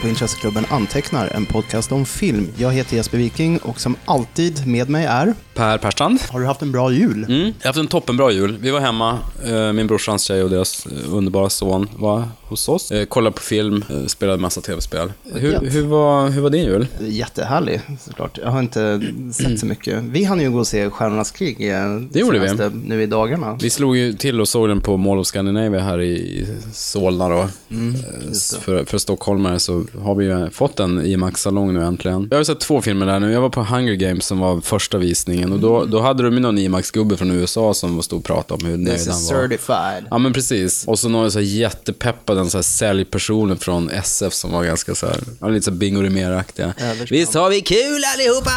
[0.00, 2.48] på Intresseklubben Antecknar, en podcast om film.
[2.56, 5.34] Jag heter Jesper Viking och som alltid med mig är...
[5.54, 6.20] Per Perstrand.
[6.30, 7.24] Har du haft en bra jul?
[7.24, 8.58] Mm, jag har haft en toppenbra jul.
[8.60, 12.90] Vi var hemma, eh, min brorsans tjej och deras eh, underbara son var hos oss.
[12.92, 15.12] Eh, kollade på film, eh, spelade massa tv-spel.
[15.34, 16.86] Hur, hur, var, hur var din jul?
[17.00, 18.38] Jättehärlig såklart.
[18.42, 19.00] Jag har inte
[19.32, 20.02] sett så mycket.
[20.02, 22.70] Vi hann ju gå och se Stjärnornas krig eh, Det gjorde vi.
[22.88, 23.58] nu i dagarna.
[23.62, 27.48] Vi slog ju till och såg den på Mall of Scandinavia här i Solna då.
[27.70, 32.28] Mm, Eh, för, för stockholmare så har vi ju fått en IMAX-salong nu äntligen.
[32.30, 33.32] Jag har sett två filmer där nu.
[33.32, 36.40] Jag var på Hunger Games som var första visningen och då, då hade de ju
[36.40, 39.42] någon IMAX-gubbe från USA som stod och pratade om hur nöjd This han is var.
[39.42, 40.04] certified.
[40.10, 40.84] Ja men precis.
[40.86, 44.94] Och så någon så här jättepeppad, en så här säljpersonen från SF som var ganska
[44.94, 46.74] så här, ja, lite så Bingo Rimér-aktiga.
[46.78, 47.10] Överspänd.
[47.10, 48.50] Visst har vi kul allihopa!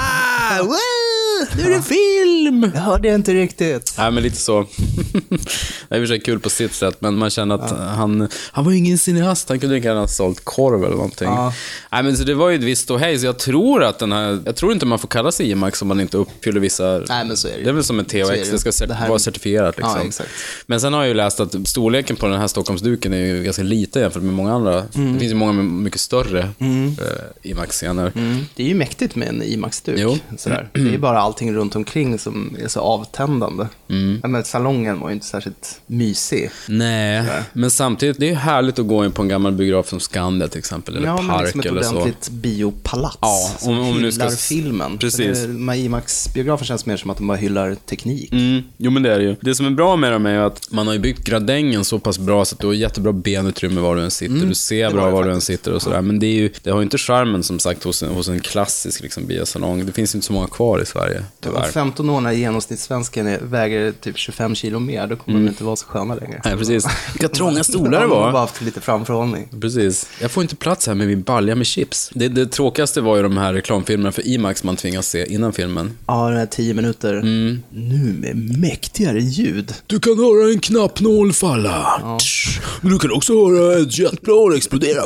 [0.63, 1.22] Woo!
[1.57, 2.71] Nu är det film!
[2.75, 3.95] Jag hörde inte riktigt.
[3.97, 4.61] Nej men lite så.
[5.89, 8.27] det är i och för sig kul på sitt sätt, men man känner att han,
[8.51, 11.27] han var ju ingen cineast, han kunde lika gärna ha sålt korv eller någonting.
[11.27, 11.53] Ja.
[11.91, 14.39] Nej men så det var ju ett visst ståhej, så jag tror att den här,
[14.45, 17.01] jag tror inte man får kalla sig IMAX om man inte uppfyller vissa...
[17.09, 17.63] Nej, men så är det ju.
[17.63, 18.51] Det är väl som en THX, det.
[18.51, 19.95] det ska cert- Det här- vara certifierat liksom.
[19.99, 20.29] Ja, exakt.
[20.65, 23.63] Men sen har jag ju läst att storleken på den här Stockholmsduken är ju ganska
[23.63, 24.75] liten jämfört med många andra.
[24.81, 28.11] Det finns ju många med mycket större eh, IMAX-scener.
[28.15, 28.45] Mm.
[28.55, 29.95] Det är ju mäktigt med en IMAX-duk.
[29.99, 30.17] Jo.
[30.37, 30.69] Sådär.
[30.73, 33.67] Det är ju bara allting runt omkring som är så avtändande.
[33.89, 34.19] Mm.
[34.23, 36.49] Ja, men salongen var ju inte särskilt mysig.
[36.67, 39.99] Nej, men samtidigt, det är ju härligt att gå in på en gammal biograf som
[39.99, 41.89] Skandia till exempel, eller ja, men Park liksom ett eller så.
[41.95, 44.97] ordentligt biopalats Ja, som om- om nu hyllar ska- filmen.
[44.97, 45.37] Precis.
[45.75, 48.31] IMAX-biografer känns mer som att de bara hyllar teknik.
[48.31, 49.35] Mm, jo men det är det ju.
[49.41, 51.99] Det som är bra med dem är ju att man har ju byggt gradängen så
[51.99, 54.45] pass bra så att du har jättebra benutrymme var du än sitter.
[54.45, 56.01] du ser bra var var du än sitter och sådär.
[56.01, 58.39] Men det, är ju, det har ju inte charmen som sagt hos en, hos en
[58.39, 59.85] klassisk liksom, biosalong.
[59.85, 61.71] Det finns inte så många kvar i Sverige, Om tyvärr.
[61.71, 65.85] 15 år när genomsnittssvensken väger typ 25 kilo mer, då kommer de inte vara så
[65.85, 66.27] sköna längre.
[66.27, 66.41] Mm.
[66.45, 66.85] Nej, precis.
[67.13, 68.39] Vilka trånga stolar det De har bara var.
[68.39, 69.47] haft lite framförhållning.
[69.61, 70.09] Precis.
[70.21, 72.11] Jag får inte plats här med min balja med chips.
[72.13, 75.97] Det, det tråkigaste var ju de här reklamfilmerna för IMAX man tvingas se innan filmen.
[76.07, 77.13] Ja, den här 10 minuter.
[77.13, 77.63] Mm.
[77.69, 79.73] Nu med mäktigare ljud.
[79.87, 82.01] Du kan höra en knappnål falla.
[82.19, 82.59] Tsch.
[82.81, 85.01] Men du kan också höra ett jetplan explodera.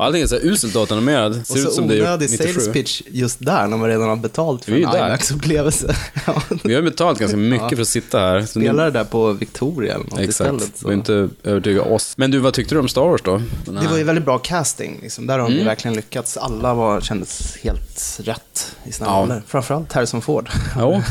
[0.00, 1.36] Allting är så uselt datanimerat.
[1.36, 2.52] Och Ser ut så som det är onödig 97.
[2.52, 4.78] sales pitch just där, när man redan har betalt för en.
[4.78, 5.94] IMAX-upplevelse.
[6.64, 8.42] Vi har betalat ganska mycket för att sitta här.
[8.46, 10.30] Spela det där på Victoria eller något Exakt.
[10.30, 10.76] istället.
[10.76, 10.82] Så.
[10.82, 12.14] får inte övertyga oss.
[12.16, 13.42] Men du, vad tyckte du om Star Wars då?
[13.64, 14.98] Det var ju väldigt bra casting.
[15.02, 15.26] Liksom.
[15.26, 15.58] Där har Mm.
[15.58, 16.36] de verkligen lyckats.
[16.36, 19.22] Alla var, kändes helt rätt i sina Ja.
[19.22, 19.42] roller.
[19.46, 20.50] Framförallt Harrison Ford.
[20.76, 21.02] Ja.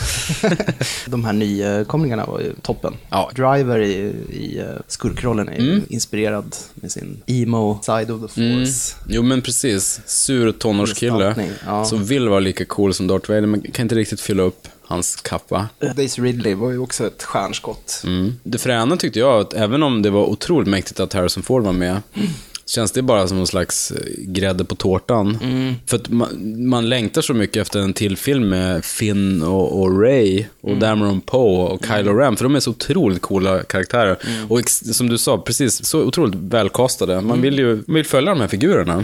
[1.05, 2.93] de här nykomlingarna var ju toppen.
[3.09, 3.31] Ja.
[3.35, 3.91] Driver i,
[4.29, 5.81] i eh, skurkrollen är Mm.
[5.89, 8.71] inspirerad med sin emo side of the force.
[9.07, 10.01] Jo, men precis.
[10.05, 11.35] Sur tonårskille
[11.65, 11.85] ja.
[11.85, 15.15] som vill vara lika cool som Darth Vader, men kan inte riktigt fylla upp hans
[15.15, 15.67] kappa.
[15.95, 18.01] Daisy Ridley var ju också ett stjärnskott.
[18.05, 18.33] Mm.
[18.43, 21.73] Det fräna tyckte jag, att även om det var otroligt mäktigt att Harrison Ford var
[21.73, 22.01] med,
[22.69, 25.37] känns det bara som någon slags eh, grädde på tårtan.
[25.85, 26.29] För att man,
[26.69, 31.21] man längtar så mycket efter en till film med Finn och, och Ray och Dameron
[31.21, 34.17] Poe och Kylo Ren, för de är så otroligt coola karaktärer.
[34.49, 37.21] Och ex, som du sa, precis, så otroligt välkastade.
[37.21, 39.03] Man vill ju man vill följa de här figurerna.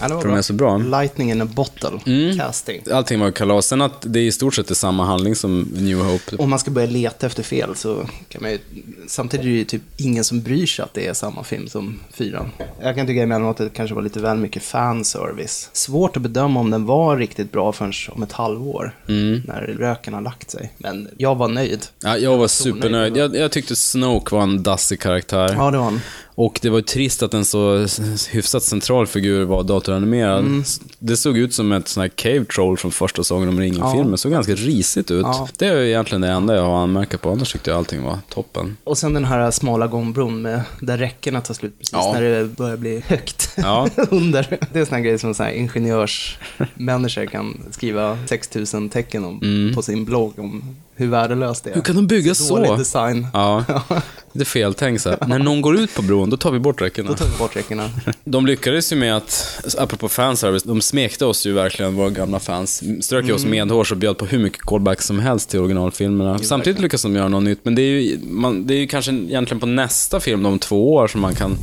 [0.00, 0.78] Ja, var För de är så bra.
[0.78, 2.38] Lightning in a bottle Mm.
[2.38, 2.82] casting.
[2.92, 3.66] Allting var kalas.
[3.66, 6.36] Sen att det är i stort sett är samma handling som New Hope.
[6.36, 8.58] Om man ska börja leta efter fel så kan man ju...
[9.06, 12.00] Samtidigt är det ju typ ingen som bryr sig att det är samma film som
[12.12, 12.50] fyran.
[12.82, 15.70] Jag kan tycka emellanåt att det kanske var lite väl mycket fanservice.
[15.72, 18.96] Svårt att bedöma om den var riktigt bra förrän om ett halvår.
[19.08, 19.42] Mm.
[19.46, 20.72] När röken har lagt sig.
[20.78, 21.86] Men jag var nöjd.
[22.02, 23.16] Ja, jag var supernöjd.
[23.16, 25.54] Jag, jag tyckte Snoke var en dassig karaktär.
[25.58, 26.00] Ja, det var han.
[26.36, 27.86] Och det var ju trist att en så
[28.30, 30.38] hyfsat central figur var datoranimerad.
[30.38, 30.64] Mm.
[30.98, 34.10] Det såg ut som ett sån här cave troll från första Sagan om ringen-filmen.
[34.10, 35.22] Det såg ganska risigt ut.
[35.22, 35.48] Ja.
[35.58, 37.30] Det är ju egentligen det enda jag har anmärka på.
[37.30, 38.76] Annars tyckte jag allting var toppen.
[38.84, 42.12] Och sen den här smala gångbron med, där räckena tar slut precis Ja.
[42.12, 43.88] när det börjar bli högt Ja.
[44.10, 44.58] under.
[44.72, 50.04] Det är såna grejer som så här ingenjörsmänniskor kan skriva 6000 tecken om på sin
[50.04, 51.72] blogg om hur värdelöst det är.
[51.72, 51.78] Mm.
[51.78, 52.76] Hur kan de bygga Dålig så?
[52.76, 53.26] design.
[53.32, 53.64] Ja,
[54.32, 55.16] det är feltänkt så.
[55.26, 57.08] När någon går ut på bron, då tar vi bort räckena.
[57.08, 57.90] Då tar vi bort räckena.
[58.24, 62.82] De lyckades ju med att, apropå fanservice, de smekte oss ju verkligen, våra gamla fans.
[63.00, 66.38] Strök ju oss medhårs och bjöd på hur mycket callbacks som helst till originalfilmerna.
[66.38, 69.12] Samtidigt lyckas de göra något nytt, men det är ju, man, det är ju kanske
[69.12, 71.56] egentligen på nästa film om två år som man kan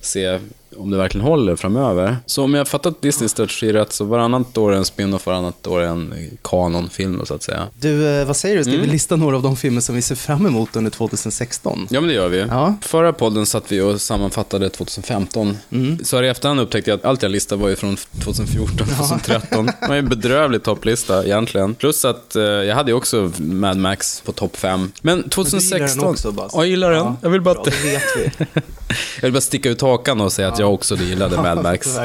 [0.00, 0.38] se
[0.76, 2.16] om det verkligen håller framöver.
[2.26, 5.66] Så om jag har fattat Disneys strategi rätt, så varannat år är en spin-off, varannat
[5.66, 7.66] år är en kanonfilm då, så att säga.
[7.80, 8.62] Du, eh, vad säger du?
[8.64, 8.84] Ska Mm.
[8.86, 11.86] vi lista några av de filmer som vi ser fram emot under 2016?
[11.90, 12.38] Ja, men det gör vi.
[12.38, 12.74] Ja.
[12.82, 15.56] Förra podden satt vi och sammanfattade 2015.
[16.02, 19.66] Så här i efterhand upptäckte jag att allt jag listade var ju från 2014, 2013.
[19.66, 21.74] Det var en bedrövlig topplista egentligen.
[21.74, 24.92] Plus att eh, jag hade ju också Mad Max på topp 5.
[25.02, 25.98] Men 2016...
[26.00, 26.52] den också, Bas.
[26.54, 26.98] Ja, jag gillar den.
[27.04, 28.02] Ja, jag vill bara Bra, det vet
[28.38, 28.46] vi.
[29.16, 31.98] Jag vill bara sticka ut hakan och säga att jag också gillade Mad Max.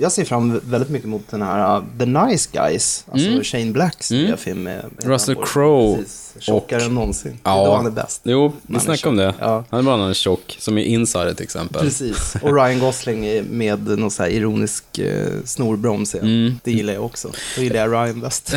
[0.00, 4.10] Jag ser fram väldigt mycket mot den här uh, The Nice Guys, alltså Shane Blacks
[4.10, 5.12] nya film med, med Mm.
[5.12, 6.04] Russell Crowe
[6.38, 7.38] Tjockare än någonsin.
[7.42, 7.64] Det är Ja.
[7.66, 8.20] då han är bäst.
[8.24, 9.34] Jo, vi snackade om det.
[9.40, 9.64] Ja.
[9.70, 11.82] Han är bara han är tjock, som i Insider till exempel.
[11.82, 12.34] Precis.
[12.42, 16.14] Och Ryan Gosling med någon så här ironisk eh, snorbroms.
[16.14, 16.60] Mm.
[16.64, 17.30] Det gillar jag också.
[17.56, 18.54] Då gillar jag Ryan bäst.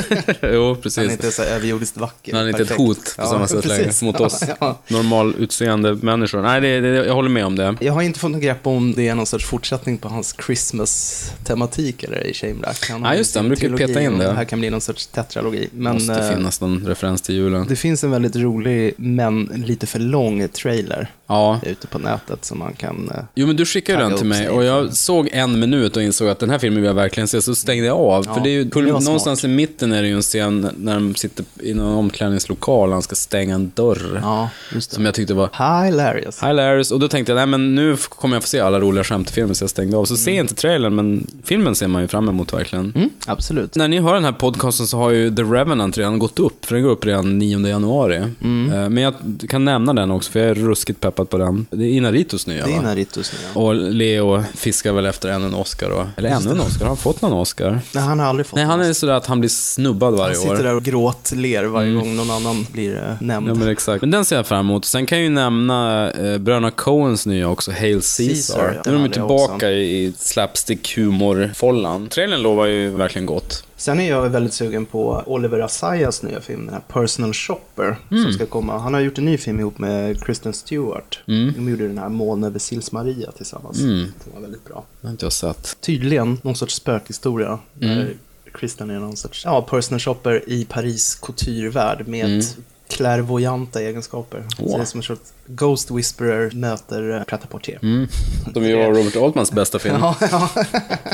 [0.42, 0.98] jo, Han precis.
[0.98, 2.32] är inte så överjordiskt vacker.
[2.34, 4.78] Han är inte ett hot på Ja, samma sätt längre mot oss Ja.
[4.88, 6.42] normal utseende människor.
[6.42, 7.76] Nej, det, det, jag håller med om det.
[7.80, 12.02] Jag har inte fått något grepp om det är någon sorts fortsättning på hans Christmas-tematik
[12.04, 12.90] eller i Shane Black.
[12.90, 13.40] Han Ja, just det.
[13.40, 14.32] Han brukar peta in och det.
[14.32, 15.68] här kan bli någon sorts tetralogi.
[15.72, 17.66] Men Måste eh, finnas någon referens till julen.
[17.68, 21.60] det finns en väldigt rolig, men lite för lång trailer Ja.
[21.62, 23.10] ute på nätet som man kan...
[23.14, 26.28] eh, Jo, men du skickade den till mig och jag såg en minut och insåg
[26.28, 28.24] att den här filmen vill jag verkligen se, så stängde jag av.
[28.26, 30.94] Ja, för det är ju, det någonstans i mitten är det ju en scen när
[30.94, 34.20] de sitter i någon omklädningslokal och han ska stänga en dörr.
[34.22, 34.48] Ja.
[34.80, 35.50] Som jag tyckte var
[35.84, 36.42] Hilarious.
[36.42, 36.90] hilarious.
[36.90, 39.32] Och då tänkte jag, nej men nu kommer jag få se alla roliga skämt i
[39.32, 40.04] filmen, så jag stängde av.
[40.04, 42.92] Så ser jag inte trailern, men filmen ser man ju fram emot verkligen.
[42.96, 43.74] Mm, absolut.
[43.76, 46.74] När ni hör den här podcasten så har ju The Revenant redan gått upp, för
[46.74, 48.22] den går upp redan 9 januari.
[48.44, 48.72] Mm.
[48.72, 49.14] Eh, Men jag
[49.48, 51.66] kan nämna den också, för jag är ruskigt peppad på den.
[51.70, 52.82] Det är Inaritos nya Det är va?
[52.82, 53.60] Naritos nu, ja.
[53.60, 56.06] Och Leo fiskar väl efter ännu en Oscar då.
[56.16, 57.80] Eller ännu en Oscar, har han fått någon Oscar?
[57.92, 60.34] Nej, han har aldrig fått Nej, han är sådär att han blir snubbad Han varje
[60.34, 60.54] sitter år.
[60.54, 60.66] Mm.
[60.66, 63.50] där och gråtler varje gång någon annan blir eh, nämnd.
[63.50, 64.00] Ja, men exakt.
[64.02, 64.84] Men den ser jag fram emot.
[64.84, 68.26] Sen kan jag ju nämna eh, bröderna Coens nya också, Hail Caesar.
[68.26, 68.90] Caesar, ja.
[68.90, 72.08] Nu är de tillbaka i slapstick-humor-follan.
[72.08, 73.62] Trailern lovar ju verkligen gott.
[73.78, 78.22] Sen är jag väldigt sugen på Oliver Assayas nya film, den här Personal Shopper, Mm.
[78.24, 78.78] som ska komma.
[78.78, 81.18] Han har gjort en ny film ihop med Kristen Stewart.
[81.28, 81.52] Mm.
[81.56, 83.78] De gjorde den här Moln över Sils Maria tillsammans.
[83.78, 84.84] Den var väldigt bra.
[85.00, 85.76] Det har inte jag sett.
[85.80, 87.58] Tydligen någon sorts spökhistoria.
[87.80, 87.98] Mm.
[87.98, 88.14] Där
[88.54, 92.42] Kristen är någon sorts ja, personal shopper i Paris couturevärld med Mm.
[92.88, 94.44] clairvoyanta egenskaper.
[94.56, 94.76] Så Åh.
[94.76, 97.78] det är som en sorts Ghost Whisperer möter eh, pret-à-porter.
[97.82, 98.08] Mm.
[98.54, 99.96] De är ju Robert Altmans bästa film.
[100.00, 100.48] Ja, ja.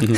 [0.00, 0.16] men,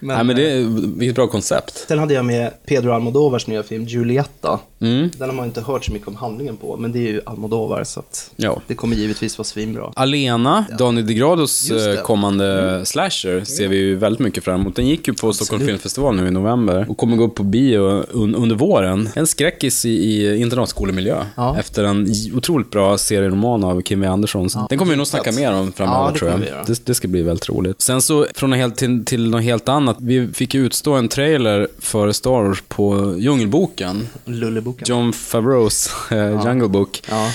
[0.00, 0.64] Nej, men det är
[0.98, 1.84] vilket bra koncept.
[1.88, 4.60] Sen hade jag med Pedro Almodovars nya film Giulietta.
[4.80, 5.10] Mm.
[5.18, 7.84] Den har man inte hört så mycket om handlingen på, men det är ju Almodovar
[7.84, 8.60] så att Ja.
[8.66, 9.92] det kommer givetvis vara svinbra.
[9.96, 11.84] Alena, Daniel DeGrados det.
[11.84, 11.96] Mm.
[11.96, 14.76] eh, kommande slasher, ser vi ju väldigt mycket fram emot.
[14.76, 18.04] Den gick ju på Stockholm Filmfestival nu i november och kommer gå upp på bio
[18.12, 19.08] un under våren.
[19.14, 21.24] En skräckis i, i internatskolemiljö.
[21.36, 21.56] Ja.
[21.58, 22.98] Efter en otroligt bra
[23.44, 24.12] serieroman av Kim W.
[24.12, 24.48] Andersson.
[24.68, 26.40] Den kommer vi nog snacka mer om framöver Ja, tror jag.
[26.66, 27.80] Det, det ska bli väldigt roligt.
[27.82, 29.96] Sen så, från en helt till, till något helt annat.
[30.00, 34.08] Vi fick ju utstå en trailer för Star Wars på Djungelboken.
[34.24, 34.84] Lulleboken.
[34.88, 37.02] John Favreaus eh, Jungle Book.
[37.10, 37.30] Ja.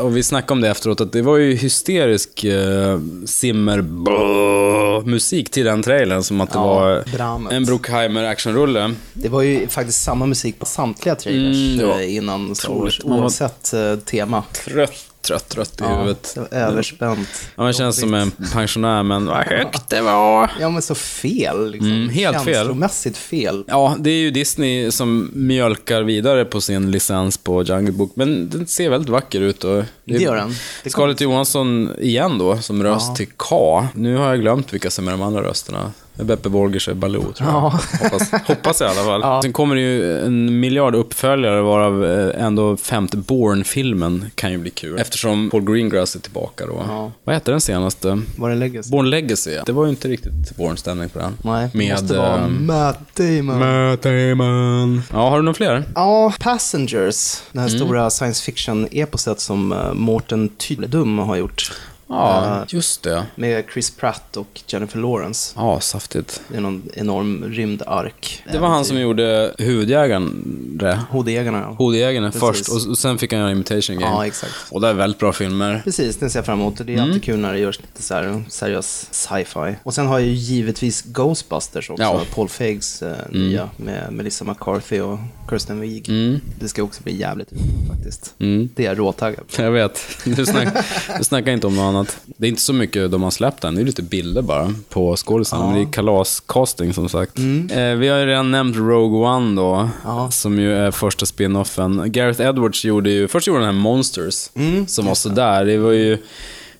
[0.00, 3.82] Och vi snackade om det efteråt, att det var ju hysterisk eh, simmer
[5.06, 7.52] musik till den trailern, som att det Ja, var Brahmet.
[7.52, 8.94] en Bruckheimer actionrulle.
[9.12, 12.00] Det var ju faktiskt samma musik på samtliga trailers Mm, ja.
[12.00, 14.42] eh, innan Star Wars, oavsett eh, tema.
[14.64, 14.92] Trött,
[15.24, 16.32] trött, trött i Ja, huvudet.
[16.34, 17.28] det var överspänt.
[17.56, 20.50] Ja, man känns som en pensionär, men vad högt det var.
[20.60, 21.70] Ja, men så fel.
[21.70, 21.92] Liksom.
[21.92, 22.54] Mm, helt fel.
[22.54, 23.64] Känslomässigt fel.
[23.66, 28.48] Ja, det är ju Disney som mjölkar vidare på sin licens på Jungle Book, men
[28.50, 29.64] den ser väldigt vacker ut.
[29.64, 30.54] Och Det gör den.
[30.84, 33.86] Det Scarlett Johansson igen då, som röst till K.
[33.94, 35.92] Nu har jag glömt vilka som är de andra rösterna.
[36.16, 37.60] Beppe Wolgers är Baloo, tror jag.
[37.60, 39.42] Hoppas, hoppas i alla fall.
[39.42, 44.70] Sen kommer det ju en miljard uppföljare, varav eh, ändå femte Bourne-filmen kan ju bli
[44.70, 44.98] kul.
[44.98, 46.82] Eftersom Paul Greengrass är tillbaka då.
[46.88, 47.12] Ja.
[47.24, 48.20] Vad hette den senaste?
[48.36, 48.90] Var det Legacy?
[48.90, 49.58] Bourne Legacy.
[49.66, 51.32] Det var ju inte riktigt Bourne-stämning på den.
[51.42, 53.58] Nej, det Med, måste vara ehm, Matt Damon.
[53.58, 55.02] Matt Damon.
[55.12, 55.84] Ja, har du några fler?
[55.94, 57.42] Ja, Passengers.
[57.52, 57.70] Det Mm.
[57.70, 61.72] här stora science fiction-eposet som eh, Mårten Tydledum har gjort.
[62.08, 63.26] Ja, Eh, just det.
[63.34, 65.52] med Chris Pratt och Jennifer Lawrence.
[65.56, 66.42] Ja, saftigt.
[66.48, 68.42] Det är någon enorm rymdark.
[68.52, 70.42] Det var han som gjorde Huvudjägaren,
[70.78, 71.00] det.
[71.10, 72.30] Hodjägarna, ja.
[72.30, 72.40] Precis.
[72.40, 74.16] först och och sen fick han göra Imitation Game.
[74.16, 74.52] Ja, exakt.
[74.70, 75.80] Och det är väldigt bra filmer.
[75.84, 76.76] Precis, den ser jag fram emot.
[76.76, 77.04] Det är Mm.
[77.04, 79.74] alltid kul när det görs lite så här seriös sci-fi.
[79.82, 82.02] Och sen har jag ju givetvis Ghostbusters också.
[82.02, 82.20] Ja.
[82.34, 85.18] Paul Feigs eh, nya med Melissa McCarthy och
[85.50, 86.08] Kirsten Wiig.
[86.08, 86.40] Mm.
[86.60, 87.48] Det ska också bli jävligt
[87.88, 88.34] faktiskt.
[88.38, 88.68] Mm.
[88.74, 89.62] Det är jag råtaggad på.
[89.62, 90.00] Jag vet.
[90.24, 90.68] Du, snack,
[91.18, 92.18] du snackar inte om något annat.
[92.36, 93.74] Det är inte så mycket de har släppt än.
[93.74, 95.64] Det är lite bilder bara på skådisarna.
[95.64, 95.70] Ja.
[95.70, 97.38] Men det är kalascasting som sagt.
[97.38, 99.88] Eh, vi har ju redan nämnt Rogue One då.
[100.04, 100.30] Ja.
[100.30, 102.12] Som ju är första spin-offen.
[102.12, 104.50] Gareth Edwards gjorde ju, först gjorde han den här Monsters.
[104.54, 105.64] Mm, som var sådär.
[105.64, 106.18] Det var ju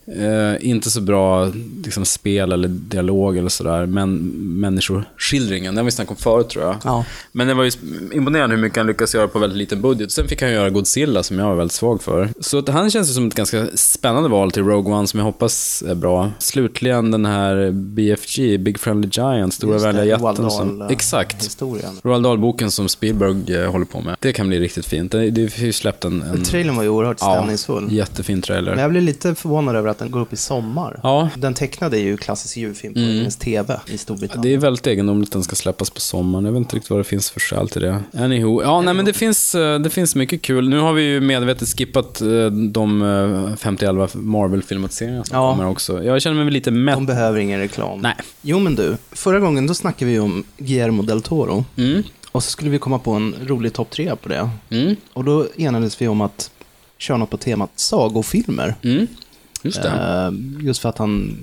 [0.06, 1.52] eh, inte så bra
[1.84, 3.86] liksom, spel eller dialog eller sådär.
[3.86, 4.16] Men
[4.60, 6.76] människoskildringen, den har vi snackat om förut tror jag.
[6.84, 7.04] Ja.
[7.32, 7.70] Men det var ju
[8.12, 10.12] imponerande hur mycket han lyckas göra på väldigt liten budget.
[10.12, 12.28] Sen fick han göra Godzilla som jag var väldigt svag för.
[12.40, 15.24] Så att han känns ju som ett ganska spännande val till Rogue One som jag
[15.24, 16.30] hoppas är bra.
[16.38, 20.50] Slutligen den här BFG, Big Friendly Giant, Stora vänliga jätten.
[20.50, 21.44] Som, eh, exakt.
[21.44, 22.00] Historien.
[22.02, 24.16] Roald Dahl-boken som Spielberg eh, håller på med.
[24.20, 25.12] Det kan bli riktigt fint.
[25.12, 26.22] Det, det har ju släppt en...
[26.22, 27.92] en Trailern var ju oerhört ja, stämningsfull.
[27.92, 28.76] jättefin Men trailer.
[28.76, 31.00] jag blev lite förvånad över att den går upp i sommar.
[31.02, 31.28] Ja.
[31.36, 34.42] Den tecknade är ju klassisk julfilm på engelsk TV i Storbritannien.
[34.42, 36.44] Det är väldigt egendomligt att den ska släppas på sommaren.
[36.44, 38.02] Jag vet inte riktigt vad det finns för skäl till det.
[38.18, 38.62] Anywho.
[38.62, 40.68] Ja, nej men det finns, eh, det finns mycket kul.
[40.68, 45.50] Nu har vi ju medvetet skippat eh, de eh, 50-11 Marvel-filmatiseringarna som Ja.
[45.50, 46.04] kommer också.
[46.04, 46.94] Jag känner mig lite mätt.
[46.94, 48.00] De behöver ingen reklam.
[48.00, 48.14] Nej.
[48.42, 51.64] Jo men du, förra gången då snackade vi om Guillermo del Toro.
[51.76, 52.02] Mm.
[52.32, 54.50] Och så skulle vi komma på en rolig topp tre på det.
[54.70, 54.96] Mm.
[55.12, 56.50] Och då enades vi om att
[56.98, 58.74] köra något på temat sagofilmer.
[58.82, 59.06] Mm.
[59.64, 59.88] Just det.
[59.88, 60.32] Eh,
[60.66, 61.38] just för att han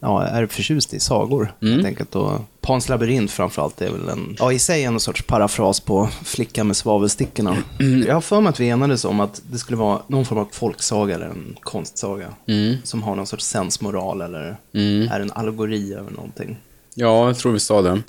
[0.00, 1.74] ja, är förtjust i sagor, Mm.
[1.74, 2.14] helt enkelt.
[2.16, 6.66] Och Pans labyrint framförallt är väl en, ja, i sig en sorts parafras på Flickan
[6.66, 7.56] med svavelstickorna.
[7.80, 8.02] Mm.
[8.06, 10.48] Jag har för mig att vi enades om att det skulle vara någon form av
[10.52, 12.28] folksaga eller en konstsaga.
[12.46, 12.74] Mm.
[12.84, 15.08] Som har någon sorts sensmoral eller Mm.
[15.08, 16.56] är en allegori över någonting.
[17.00, 18.02] Ja, jag tror vi sa det.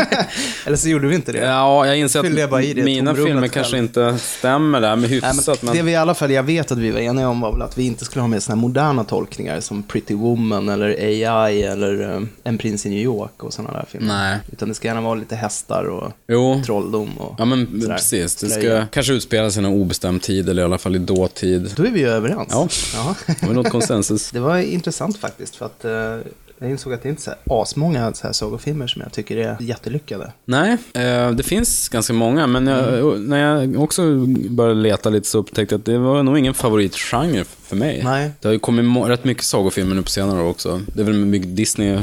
[0.66, 1.38] Eller så gjorde vi inte det.
[1.38, 3.48] Ja, jag inser Fyllde jag i att det mina filmer själv.
[3.48, 5.46] kanske inte stämmer där, Nej, hyfsat.
[5.62, 7.52] men Men, Det vi i alla fall, jag vet att vi var eniga om var
[7.52, 11.62] väl att vi inte skulle ha med såna moderna tolkningar som Pretty Woman eller AI
[11.62, 14.08] eller eh, En prins i New York och sådana där filmer.
[14.30, 14.38] Nej.
[14.52, 16.62] Utan det ska gärna vara lite hästar och Jo.
[16.66, 17.94] trolldom och Ja, men sådär.
[17.94, 18.36] precis.
[18.36, 18.86] Det ska Slöja.
[18.92, 21.72] kanske utspela sig i någon obestämd tid, eller i alla fall i dåtid.
[21.76, 22.48] Då är vi ju överens.
[22.50, 22.68] Ja.
[22.94, 23.14] Ja.
[23.40, 24.30] Det var något konsensus.
[24.32, 26.16] Det var intressant faktiskt för att eh,
[26.60, 29.36] jag insåg att det inte är så här asmånga så här sagofilmer som jag tycker
[29.36, 30.32] är jättelyckade.
[30.44, 34.02] Nej, eh, det finns ganska många, men jag, när jag också
[34.50, 38.00] började leta lite så upptäckte jag att det var nog ingen favoritgenre för mig.
[38.04, 38.30] Nej.
[38.40, 40.80] Det har ju kommit rätt mycket sagofilmer nu på senare år också.
[40.94, 41.98] Det är väl mycket Disney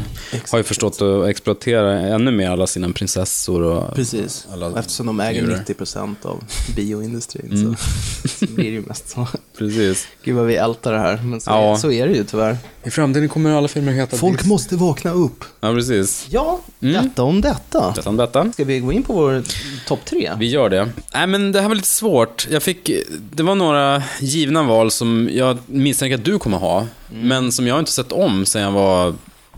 [0.51, 4.47] har ju förstått att exploatera ännu mer alla sina prinsessor och Precis.
[4.53, 5.63] alla Och eftersom de äger figurer.
[5.67, 6.43] 90% av
[6.75, 7.75] bioindustrin Mm.
[7.75, 9.27] så, så blir det ju mest så.
[9.57, 10.07] Precis.
[10.24, 11.77] Gud vad vi ältar det här, men så, Ja.
[11.77, 12.57] så är det ju tyvärr.
[12.83, 14.50] I framtiden kommer alla filmer heta Folk Disney.
[14.50, 15.43] måste vakna upp.
[15.59, 16.27] Ja, precis.
[16.29, 17.03] Ja, Mm.
[17.03, 17.93] detta om detta.
[17.95, 18.51] Detta om detta.
[18.51, 19.43] Ska vi gå in på vår
[19.88, 20.31] topp tre?
[20.39, 20.89] Vi gör det.
[21.13, 22.47] Nej, men det här var lite svårt.
[22.51, 22.91] Jag fick,
[23.31, 27.79] det var några givna val som jag misstänker att du kommer ha, men som jag
[27.79, 29.13] inte sett om sen jag var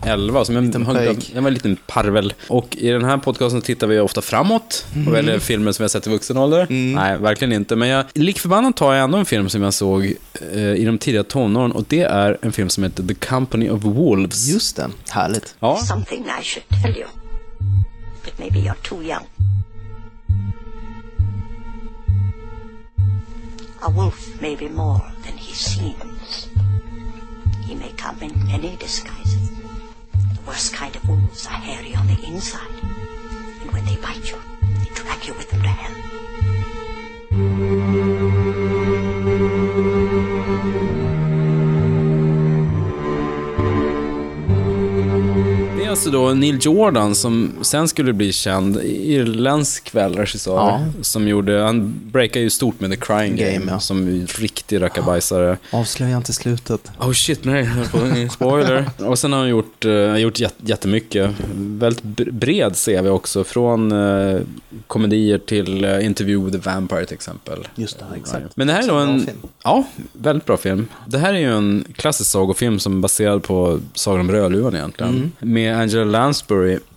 [0.06, 0.44] 11.
[0.44, 1.30] Som jag, Liten har- pöjk.
[1.34, 2.32] jag var en liten parvel.
[2.48, 6.06] Och i den här podcasten tittar vi ofta framåt och väljer filmer som jag sett
[6.06, 6.66] i vuxen ålder.
[6.94, 7.76] Nej, verkligen inte.
[7.76, 10.12] Men jag, lik förbannat tar jag ändå en film som jag såg
[10.54, 13.84] eh, i de tidiga tonåren och det är en film som heter The Company of
[13.84, 14.48] Wolves.
[14.48, 15.54] Just det, härligt.
[15.60, 17.06] Ja, Something I should tell you.
[18.24, 19.24] But maybe you're too young.
[23.82, 26.48] A wolf may be more than he seems.
[27.64, 29.50] He may come in many disguises.
[29.50, 32.68] The worst kind of wolves are hairy on the inside.
[33.62, 34.38] And when they bite you,
[34.80, 35.96] they drag you with them to hell.
[45.90, 50.84] Alltså då Neil Jordan som sen skulle bli känd, irländsk väl regissör, Ja.
[51.02, 53.80] som gjorde, han breakade ju stort med The Crying Game, Game, ja.
[53.80, 55.56] som riktig rackabajsare.
[55.70, 56.90] Avslöja inte slutet.
[57.00, 57.68] Oh shit, nej,
[58.30, 58.90] spoiler.
[58.98, 61.30] Och sen har han gjort, uh, gjort jät- jättemycket.
[61.54, 64.40] Väldigt br- bred CV också, från eh,
[64.86, 67.68] komedier till uh, Interview with the Vampire till exempel.
[67.74, 68.56] Just det, exakt.
[68.56, 69.20] Men det här är då en...
[69.26, 69.38] film.
[69.64, 70.86] Ja, väldigt bra film.
[71.06, 75.14] Det här är ju en klassisk sagofilm som är baserad på Sagan om Rödluvan egentligen.
[75.16, 75.30] Mm.
[75.54, 76.78] Med Angela Lansbury.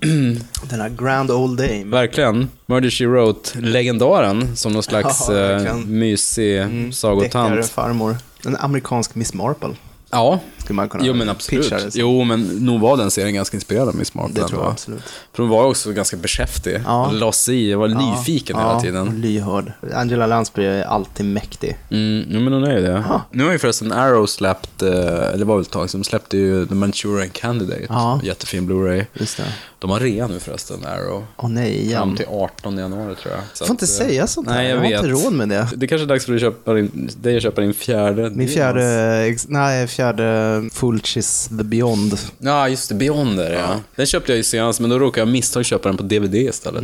[0.69, 1.83] Den här Grand Old Dame.
[1.85, 2.49] Verkligen.
[2.65, 6.63] Murder She Wrote, legendaren, som någon slags Ja, eh, mysig
[6.93, 7.49] sagotant.
[7.49, 8.15] Deckare farmor.
[8.45, 9.69] En amerikansk Miss Marple.
[10.13, 11.95] Ja, Skulle man kunna jo men absolut.
[11.95, 14.41] Jo, men nog var den serien ganska inspirerad av Miss Marple.
[14.41, 15.03] Det tror jag absolut.
[15.33, 16.81] För hon var också ganska beskäftig.
[16.85, 17.09] Ja.
[17.11, 17.11] Ja.
[17.11, 19.21] La sig i, jag var nyfiken hela ja, tiden.
[19.21, 19.71] lyhörd.
[19.93, 21.77] Angela Lansbury är alltid mäktig.
[21.89, 23.03] Mm, jo, men hon är ju det.
[23.31, 24.89] Nu har ju förresten Arrow släppt, eh,
[25.33, 27.85] eller var väl ett tag sedan, släppte ju The Manchurian Candidate.
[27.89, 28.19] Ja.
[28.23, 29.05] Jättefin Blu-ray.
[29.13, 29.43] Just det.
[29.79, 31.23] De har rea nu förresten, Arrow.
[31.37, 32.17] Åh nej, Fram igen.
[32.17, 33.43] till 18 januari tror jag.
[33.53, 34.55] Så Jag får inte att, eh, säga sånt här.
[34.55, 34.99] Nej, jag, jag vet.
[35.01, 35.67] har inte råd med det.
[35.75, 38.29] Det kanske är dags för dig att köpa din, dig att köpa din fjärde.
[38.29, 40.02] Min fjärde, nej, fjärde
[40.73, 42.17] Fulcis The Beyond.
[42.39, 42.95] Ja, just det.
[42.95, 43.79] Beyond är det, ja.
[43.95, 46.83] Den köpte jag ju senast, men då råkade jag misstag köpa den på DVD istället.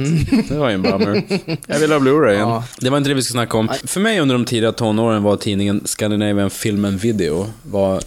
[0.49, 1.23] Det var ju en bummer.
[1.67, 2.49] Jag vill ha Blu-ray Mm.
[2.49, 2.63] Ja.
[2.79, 3.69] Det var inte det vi skulle snacka om.
[3.85, 7.47] För mig under de tidiga tonåren var tidningen Scandinavian Film and Video.
[7.63, 8.01] Var...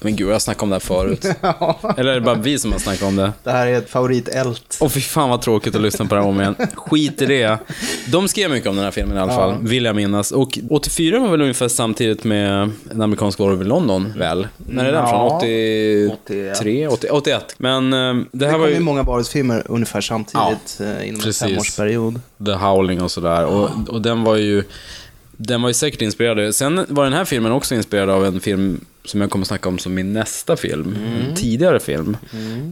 [0.00, 1.24] Men gud, jag har snackat om det här förut.
[1.96, 3.32] Eller är det bara vi som har snackat om det?
[3.44, 4.78] Det här är ett favoritelt.
[4.80, 6.56] Åh fy fan vad tråkigt att lyssna på det här om igen.
[6.74, 7.58] Skit i det.
[8.06, 10.30] De skrev mycket om den här filmen i alla fall, vill jag minnas.
[10.30, 14.48] Och 84 var väl ungefär samtidigt med en amerikansk Orwell i London, väl?
[14.56, 15.20] När är den från?
[15.20, 15.36] Ja.
[16.56, 16.88] 83?
[16.88, 17.54] 80, 81.
[17.58, 21.20] Men eh, det Det här kom var ju ju många Baris-filmer ungefär samtidigt eh, inom
[21.20, 21.42] precis.
[21.42, 22.20] en femårsperiod.
[22.46, 23.44] The Howling och sådär.
[23.44, 24.64] Och, och den var ju...
[25.46, 26.54] Den var ju säkert inspirerad.
[26.54, 29.68] Sen var den här filmen också inspirerad av en film som jag kommer att snacka
[29.68, 30.96] om som min nästa film.
[31.28, 32.16] En tidigare film.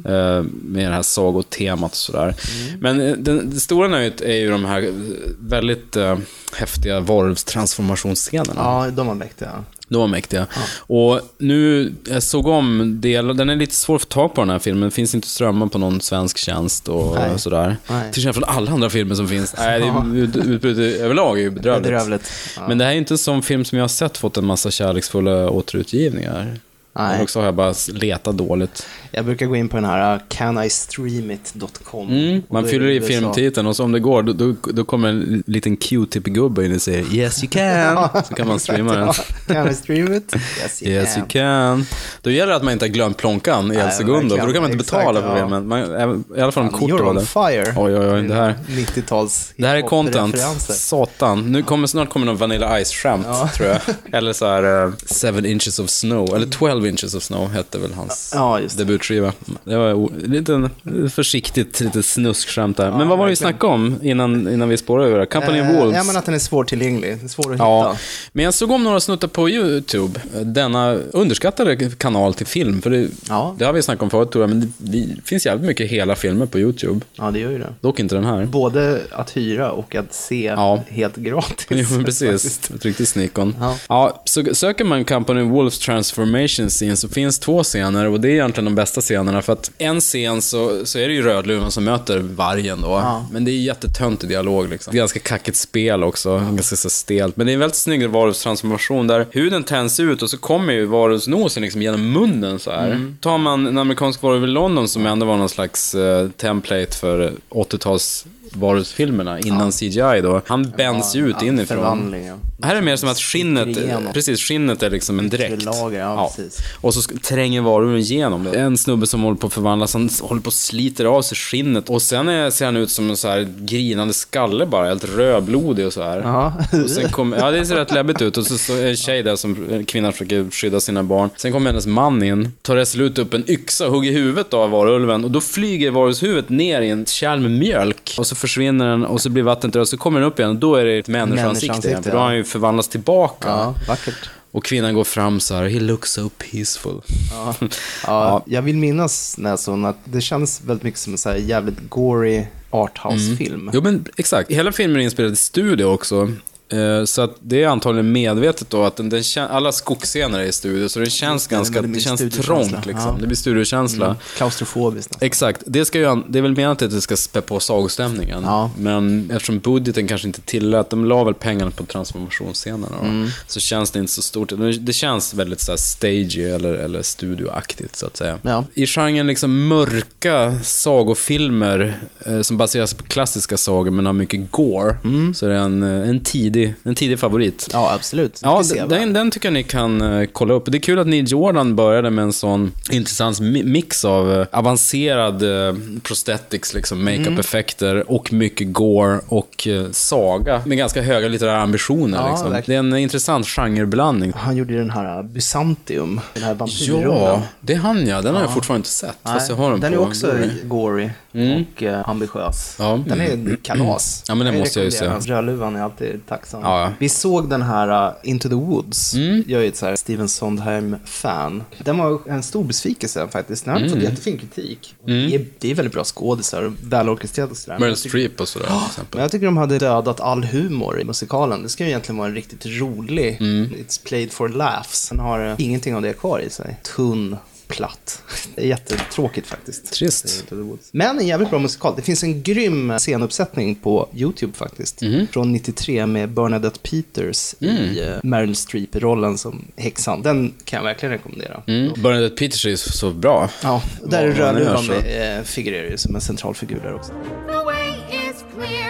[0.05, 2.35] Eh, med det här sagotemat och sådär.
[2.81, 4.93] Men eh, den, det stora nöjet är ju de här eh,
[5.41, 6.19] väldigt eh,
[6.57, 8.61] häftiga varvstransformationsscenerna.
[8.61, 9.65] Ja, de var mäktiga.
[9.91, 10.47] De var mäktiga.
[10.77, 14.51] Och nu, jag såg om del, den är lite svår att få tag på den
[14.51, 14.81] här filmen.
[14.81, 17.39] Den finns inte strömmar på någon svensk tjänst och Nej.
[17.39, 17.77] sådär.
[17.89, 18.13] Nej.
[18.13, 19.55] Till skillnad från alla andra filmer som finns.
[19.59, 21.83] Nej, det utbudet överlag är ju bedrövligt.
[21.83, 22.33] Bedrövligt.
[22.57, 22.69] Ja.
[22.69, 24.71] Men det här är inte en sån film som jag har sett fått en massa
[24.71, 26.57] kärleksfulla återutgivningar.
[26.93, 27.13] Nej.
[27.15, 28.87] Eller också har jag bara letat dåligt.
[29.11, 32.09] Jag brukar gå in på den här uh, canistreamit.com.
[32.09, 35.43] Mm, man fyller i filmtiteln och så om det går, då, då, då kommer en
[35.47, 38.09] liten Q-tip-gubbe in och säger Yes you can.
[38.29, 39.13] Så kan man streama den.
[39.47, 40.35] Can I stream it?
[40.63, 41.23] Yes you Yes can.
[41.23, 41.87] you can.
[42.23, 44.53] Då gäller det att man inte har glömt plånkan i Nej, El Segundo, för då
[44.53, 45.41] kan man inte betala för Exakt, det.
[45.57, 45.61] ja.
[45.61, 47.21] Men man, I alla fall om kortet var det.
[47.27, 47.75] fire.
[47.77, 50.37] Oj, oj, oj, det här- 90-tals Det här är content.
[50.61, 51.53] Satan.
[51.53, 53.79] Nu kommer, snart kommer någon Vanilla Ice-skämt, tror jag.
[54.19, 56.35] Eller så här, uh, Seven Inches of Snow.
[56.37, 58.79] Eller 12 Inches of Snow hette väl hans Ja, det.
[58.79, 59.33] debutskiva.
[59.65, 60.71] Det var lite
[61.15, 62.91] försiktigt, lite snuskskämt där.
[62.99, 65.27] Men vad var det vi snackade om innan, innan vi spårade över?
[65.27, 65.97] Company of Eh, Wolves?
[65.97, 67.19] Ja, men att den är svårtillgänglig.
[67.23, 68.01] Det svår att Ja, hitta.
[68.33, 70.21] men jag såg om några snuttar på YouTube.
[70.43, 72.83] Denna underskattade kanal till film.
[72.83, 73.55] För det, Ja.
[73.59, 76.17] det har vi snackat om förut tror jag, men det, det finns jävligt mycket hela
[76.17, 77.01] filmer på YouTube.
[77.15, 77.75] Ja, det gör ju det.
[77.81, 78.45] Dock inte den här.
[78.47, 80.83] Både att hyra och att se Ja.
[80.89, 81.67] helt gratis.
[81.71, 82.71] Jo, men precis.
[82.75, 83.55] Ett riktigt sneak-on.
[83.61, 83.77] Ja.
[83.89, 88.33] Ja, så söker man Company Wolves Transformation Scene så finns två scener och det är
[88.33, 91.85] egentligen de bästa scenerna för att en scen så, så är det ju Rödluvan som
[91.85, 92.89] möter vargen då.
[92.89, 93.27] Ja.
[93.33, 94.95] Men det är jättetöntig dialog liksom.
[94.95, 97.37] Ganska kackigt spel också, ganska så stelt.
[97.37, 100.85] Men det är en väldigt snygg varulvstransformation där huden tänds ut och så kommer ju
[100.87, 102.87] varulvsnosen liksom genom munnen så här.
[102.87, 103.17] Mm.
[103.21, 107.33] Tar man en amerikansk varulv i London som ändå var någon slags eh, template för
[107.51, 110.43] 80-tals varulvsfilmerna innan CGI då.
[110.47, 112.15] Han bänds ju ut Ja, inifrån.
[112.27, 112.67] Ja.
[112.67, 113.79] Här är det mer som att skinnet,
[114.15, 115.63] precis, skinnet är liksom en dräkt.
[115.63, 116.33] lager, ja.
[116.81, 118.61] Och så tränger varulven igenom det.
[118.61, 121.89] En snubbe som håller på att förvandlas, han håller på att sliter av sig skinnet.
[121.89, 125.87] Och sen är, ser han ut som en så här grinande skalle bara, helt rödblodig
[125.87, 126.21] och så här.
[126.21, 126.53] Ja.
[126.85, 128.37] Och sen kom, ja, det ser rätt läbbigt ut.
[128.37, 131.31] Och så, så är en tjej där som, en kvinna försöker skydda sina barn.
[131.37, 135.25] Sen kommer hennes man in, tar resolut upp en yxa och hugger huvudet av varulven.
[135.25, 138.15] Och då flyger varulvshuvudet ner i en kärl med mjölk.
[138.19, 139.89] Och så försvinner den och så blir vattnet rött.
[139.89, 142.03] Så kommer den upp igen och då är det ett människoansikte igen.
[142.03, 143.49] För då har han ju förvandlats tillbaka.
[143.49, 144.31] ja, vackert.
[144.53, 147.01] Och kvinnan går fram så här, he looks so peaceful.
[147.31, 147.55] Ja.
[148.07, 149.37] Ja, Jag vill minnas
[149.67, 153.71] den att det känns väldigt mycket som en så jävligt gory arthouse-film.
[153.73, 156.33] Jo men exakt, hela filmen är inspelad i studio också.
[156.73, 160.53] Eh, Så att det är antagligen medvetet då att den, den alla skogsscener är i
[160.53, 163.07] studio, så det känns ganska, det det känns trångt liksom.
[163.07, 163.17] Ja.
[163.21, 164.17] Det blir studiokänsla.
[164.37, 165.27] Klaustrofobiskt nästan.
[165.27, 168.43] Exakt, det, ska ju, det är väl menat att det ska spä på sagostämningen.
[168.45, 168.71] Ja.
[168.79, 173.27] Men eftersom budgeten kanske inte tillät, de la väl pengarna på transformationsscenerna Mm.
[173.47, 174.53] så så känns det inte så stort.
[174.81, 178.39] Det- känns väldigt så här stagey eller, eller studioaktigt så att säga.
[178.43, 178.65] Ja.
[178.75, 184.97] I genren liksom mörka sagofilmer eh, som baseras på klassiska sagor men har mycket gore,
[185.35, 187.69] så är det en, eh, en, tidig, en tidig favorit.
[187.73, 187.83] Mm.
[187.83, 188.41] Ja, absolut.
[188.43, 190.65] Ja, den, den, den tycker jag ni kan eh, kolla upp.
[190.67, 194.47] Det är kul att Neil Jordan började med en sån intressant mi- mix av eh,
[194.53, 201.63] avancerad uh, prosthetics, liksom, makeup-effekter och mycket gore och eh, saga med ganska höga litterära
[201.63, 202.19] ambitioner.
[202.19, 202.57] Ja, liksom.
[202.67, 204.33] Det är en intressant genreblandning.
[204.37, 207.41] Han gjorde ju den här Byzantium, den här Ja, vampyrrullen.
[207.61, 208.23] det är han ja.
[208.23, 209.17] Den har jag fortfarande inte sett.
[209.23, 210.67] fast jag har den, den på är också Blu-ray.
[210.69, 212.77] gory och uh, ambitiös.
[212.79, 213.01] Ja.
[213.07, 214.25] Den är kalas.
[214.29, 215.05] Ja, men den måste jag ju se.
[215.05, 215.21] den.
[215.21, 216.50] Rödluvan är alltid tacksam.
[216.53, 216.93] Ja, ja.
[216.99, 219.15] Vi såg den här uh, Into the Woods.
[219.47, 221.63] Jag är ett så här Steven Sondheim-fan.
[221.85, 223.65] Den var en stor besvikelse faktiskt.
[223.65, 223.93] Den har Mm.
[223.93, 224.95] fått jättefin kritik.
[225.05, 227.79] Det, är, det är väldigt bra skådisar, välorkestrerat och sådär.
[227.79, 229.17] Meryl Streep och sådär till exempel.
[229.19, 231.63] Men jag tycker de hade dödat all humor i musikalen.
[231.63, 233.71] Det ska ju egentligen vara en riktigt rolig, Mm.
[233.71, 235.09] it's played for laughs.
[235.09, 236.77] Den har eh, ingenting av det kvar i sig.
[236.97, 237.37] Tunn,
[237.71, 238.23] platt.
[238.55, 239.93] Det är jättetråkigt faktiskt.
[239.93, 240.45] Trist.
[240.93, 241.93] Men en jävligt bra musikal.
[241.97, 245.01] Det finns en grym scenuppsättning på YouTube faktiskt.
[245.03, 245.27] Mhm.
[245.33, 247.77] Från 93 med Bernadette Peters Mm.
[247.77, 250.23] i uh, Meryl Streep-rollen som häxan.
[250.23, 251.63] Den kan jag verkligen rekommendera.
[251.67, 251.93] Mm.
[252.03, 253.51] Bernadette Peters är så bra.
[253.63, 257.13] Ja, där är Rödluvan eh, figurerar ju som en central figur där också.
[257.49, 257.91] The way
[258.31, 258.90] is clear,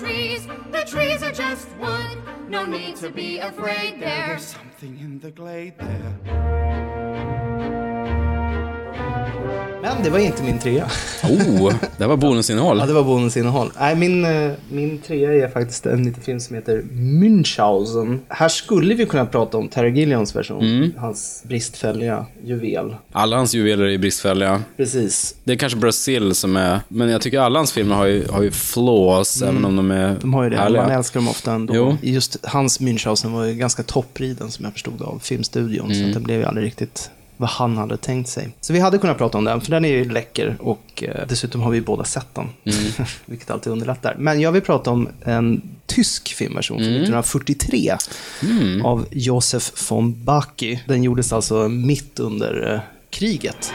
[0.00, 2.18] trees, the trees are just wood.
[2.48, 7.49] No need to be afraid, there's Something in the glade there.
[9.82, 10.84] Men det var inte min trea.
[11.24, 12.78] Oh, det var bonusinnehåll.
[12.80, 13.70] Ja, det var bonusinnehåll.
[13.80, 18.18] Nej, min, eh, min trea är faktiskt en liten film som heter Münchhausen.
[18.28, 20.92] Här skulle vi kunna prata om Terry Gilliams version.
[20.98, 22.96] Hans bristfälliga juvel.
[23.12, 24.62] Alla hans juveler är bristfälliga.
[24.76, 25.34] Precis.
[25.44, 28.42] Det är kanske Brasil som är, men jag tycker alla hans filmer har ju, har
[28.42, 30.16] ju flaws, även om de är Mm.
[30.20, 30.56] De har ju det.
[30.56, 30.82] härliga.
[30.82, 31.74] Man älskar dem ofta ändå.
[31.74, 31.96] Jo.
[32.02, 35.94] Just hans Münchhausen var ju ganska toppriden som jag förstod av filmstudion.
[35.94, 38.48] Så att den blev ju aldrig riktigt vad han hade tänkt sig.
[38.60, 41.60] Så vi hade kunnat prata om den, för den är ju läcker och eh, dessutom
[41.60, 42.48] har vi båda sett den.
[43.26, 44.16] Vilket alltid underlättar.
[44.18, 47.96] Men jag vill prata om en tysk filmversion från 1943
[48.84, 50.80] av Josef von Backi.
[50.86, 53.72] Den gjordes alltså mitt under eh, kriget.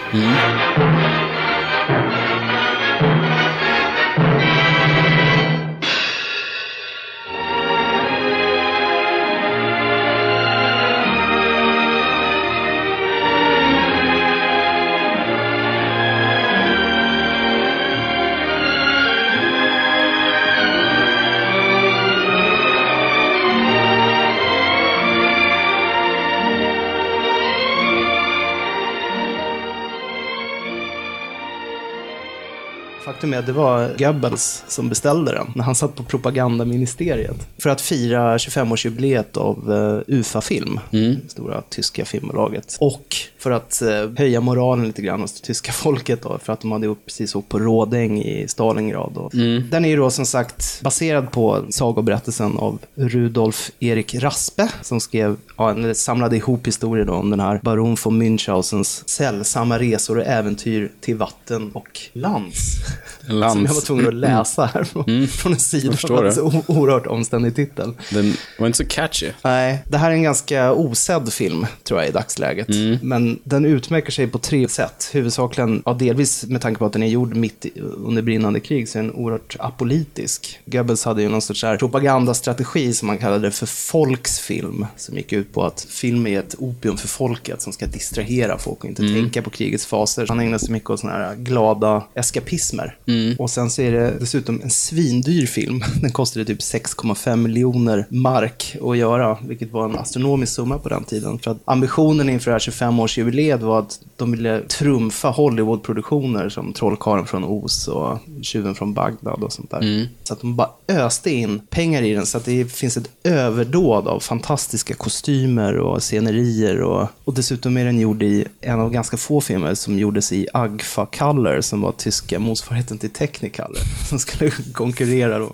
[33.26, 37.48] Faktum är att det var Goebbels som beställde den när han satt på propagandaministeriet.
[37.58, 42.78] För att fira 25-årsjubileet av uh, UFA-film, det stora tyska filmbolaget.
[42.80, 46.62] Och för att eh, höja moralen lite grann hos det tyska folket då, för att
[46.62, 49.18] de hade precis åkt på Rådäng i Stalingrad.
[49.18, 49.32] Och
[49.70, 55.38] Den är ju då som sagt baserad på sagoberättelsen av Rudolf Erik Raspe som skrev,
[55.58, 60.26] ja, eller samlade ihop historier då om den här baron von Münchhausens sällsamma resor och
[60.26, 62.76] äventyr till vatten och lands.
[63.28, 63.54] Lands.
[63.54, 65.94] Som jag var tvungen att läsa här från, från en sida.
[66.24, 66.32] det.
[66.32, 67.94] Så o- oerhört omständig titel.
[68.12, 69.32] Den var inte så catchy.
[69.44, 72.68] Nej, det här är en ganska osedd film, tror jag, i dagsläget.
[73.02, 75.10] Men den utmärker sig på tre sätt.
[75.14, 77.66] Huvudsakligen, ja, delvis med tanke på att den är gjord mitt
[78.06, 80.60] under brinnande krig, så är den oerhört apolitisk.
[80.66, 85.54] Goebbels hade ju någon sorts här propagandastrategi som man kallade för folksfilm, som gick ut
[85.54, 89.42] på att film är ett opium för folket som ska distrahera folk och inte tänka
[89.42, 90.26] på krigets faser.
[90.28, 92.98] Han ägnar sig mycket åt sådana här glada eskapismer.
[93.40, 95.84] Och sen så är det dessutom en svindyr film.
[96.02, 101.04] Den kostade typ 6,5 miljoner mark att göra, vilket var en astronomisk summa på den
[101.04, 101.40] tiden.
[101.40, 107.26] För att ambitionen inför det här 25-årsjubileet var att de ville trumfa Hollywoodproduktioner som Trollkarlen
[107.26, 110.10] från Oz och Tjuven från Bagdad och sånt där.
[110.24, 114.08] Så att de bara öste in pengar i den så att det finns ett överdåd
[114.08, 119.18] av fantastiska kostymer och scenerier och, och dessutom är den gjord i en av ganska
[119.18, 124.52] få filmer som gjordes i Agfa Color som var tyska motsvarigheten till Technicolor som skulle
[124.74, 125.50] konkurrera då.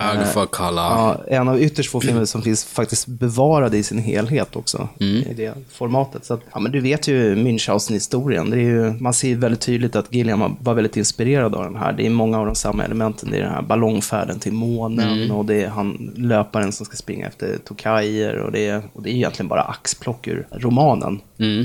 [1.28, 4.90] Ja, en av ytterst få filmer som finns faktiskt bevarade i sin helhet också.
[5.30, 6.26] I det formatet.
[6.26, 8.50] Så att, ja, men du vet ju Münchhausen-historien.
[8.50, 11.94] Det är ju, man ser väldigt tydligt att Gilliam var väldigt inspirerad av den här.
[11.94, 13.32] Det är många av de samma elementen.
[13.32, 17.28] Det är den här ballongfärden till månen och det är han löparen som ska springa
[17.28, 21.20] efter tokajer och det är, och det är egentligen bara axplock ur romanen.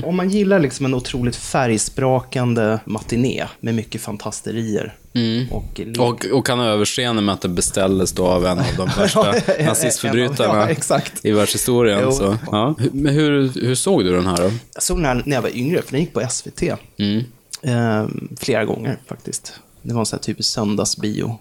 [0.05, 4.95] Om man gillar liksom en otroligt färgsprakande matiné med mycket fantasterier.
[5.51, 8.89] Och, Och, och kan ha överseende med att det beställdes då av en av de
[8.97, 9.33] värsta
[9.65, 11.99] nazistförbrytarna ja, i världshistorien.
[12.03, 12.11] Jo.
[12.11, 12.75] Så, ja.
[12.79, 14.51] Hur- Men hur, hur såg du den här då?
[14.73, 16.61] Jag såg den här när jag var yngre, för den gick på SVT.
[17.61, 18.05] Eh,
[18.39, 19.53] flera gånger faktiskt.
[19.81, 21.39] Det var en sån här typisk söndagsbio.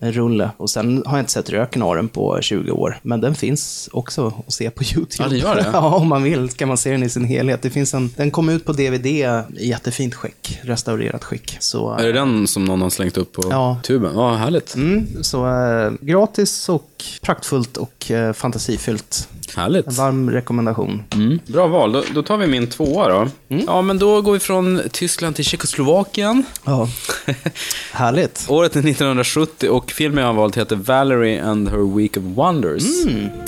[0.00, 0.50] En rulle.
[0.56, 2.98] Och sen har jag inte sett röken av den på 20 år.
[3.02, 5.06] Men den finns också att se på YouTube.
[5.24, 5.66] Ja, det gör det?
[5.72, 7.62] ja, om man vill ska man se den i sin helhet.
[7.62, 9.26] Det finns en, den kom ut på DVD i
[9.60, 10.58] jättefint skick.
[10.62, 11.56] Restaurerat skick.
[11.60, 13.76] Så, Är det den som någon har slängt upp på Ja.
[13.82, 14.12] tuben?
[14.14, 14.74] Ja, härligt.
[14.74, 16.90] mm, så eh, gratis och
[17.22, 19.28] praktfullt och eh, fantasifyllt.
[19.56, 19.86] Härligt.
[19.86, 21.02] En varm rekommendation.
[21.14, 21.38] Mm.
[21.46, 21.92] Bra val.
[21.92, 23.28] Då, då tar vi min tvåa då.
[23.48, 23.64] Mm.
[23.66, 26.44] Ja, men då går vi från Tyskland till Tjeckoslovakien.
[26.64, 26.88] Ja.
[27.92, 28.46] Härligt.
[28.48, 32.84] Året är 1970 och filmen jag har valt heter Valerie and her Week of Wonders.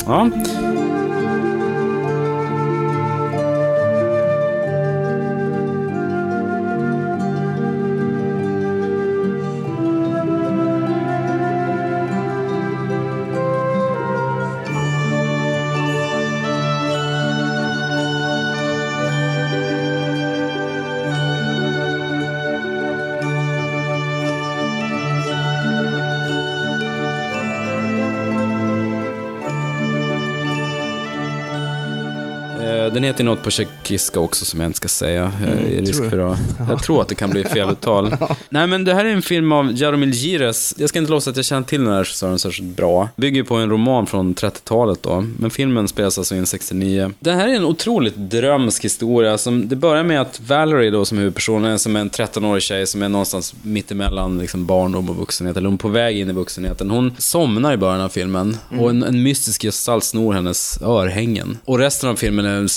[0.06, 0.30] Ja.
[33.46, 35.32] På tjeckiska också som jag inte ska säga.
[35.40, 38.16] Jag är risk tror för att, jag tror att det kan bli feluttal.
[38.48, 40.74] Nej, men det här är en film av Jaromil Gires.
[40.78, 43.08] Jag ska inte låtsas att jag känner till den här regissören särskilt bra.
[43.16, 45.26] Bygger på en roman från 30-talet då.
[45.38, 47.12] Men filmen spelas alltså in 69.
[47.20, 49.38] Det här är en otroligt drömsk historia.
[49.38, 53.02] Som, det börjar med att Valerie då som huvudpersonen är som en 13-årig tjej som
[53.02, 55.56] är någonstans mittemellan liksom barndom och vuxenhet.
[55.56, 56.90] Eller hon är på väg in i vuxenheten.
[56.90, 61.58] Hon somnar i början av filmen och en, en mystisk gestalt snor hennes örhängen.
[61.64, 62.68] Och resten av filmen är en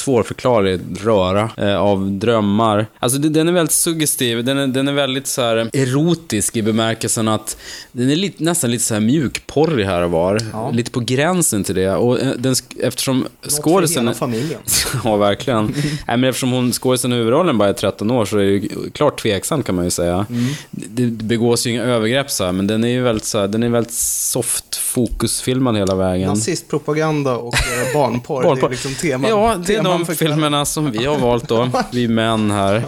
[0.60, 2.88] svårförklarlig röra eh, av drömmar.
[3.00, 6.62] Alltså det, den är väldigt suggestiv, den är, den är väldigt så här erotisk i
[6.62, 7.58] bemärkelsen att
[7.92, 10.40] den är lite, nästan lite så här mjukporrig här och var.
[10.74, 11.92] Lite på gränsen till det.
[11.92, 13.28] Och eh, den, eftersom
[13.62, 14.04] skådisen...
[14.04, 14.60] hela familjen.
[15.04, 15.66] ja, verkligen.
[16.08, 18.70] Nej, men eftersom hon skådisen i huvudrollen bara är 13 år så är det ju
[18.94, 20.26] klart tveksamt kan man ju säga.
[20.72, 23.48] Det, det begås ju inga övergrepp så här, men den är ju väldigt, så här,
[23.48, 26.28] den är väldigt soft fokusfilmad hela vägen.
[26.28, 28.68] Nazistpropaganda och eh, barnporr, det Barnporr.
[28.68, 29.30] är liksom teman.
[29.30, 30.49] Ja, det är de för kvällen.
[30.50, 32.84] Filmerna som vi har valt då, vi män här.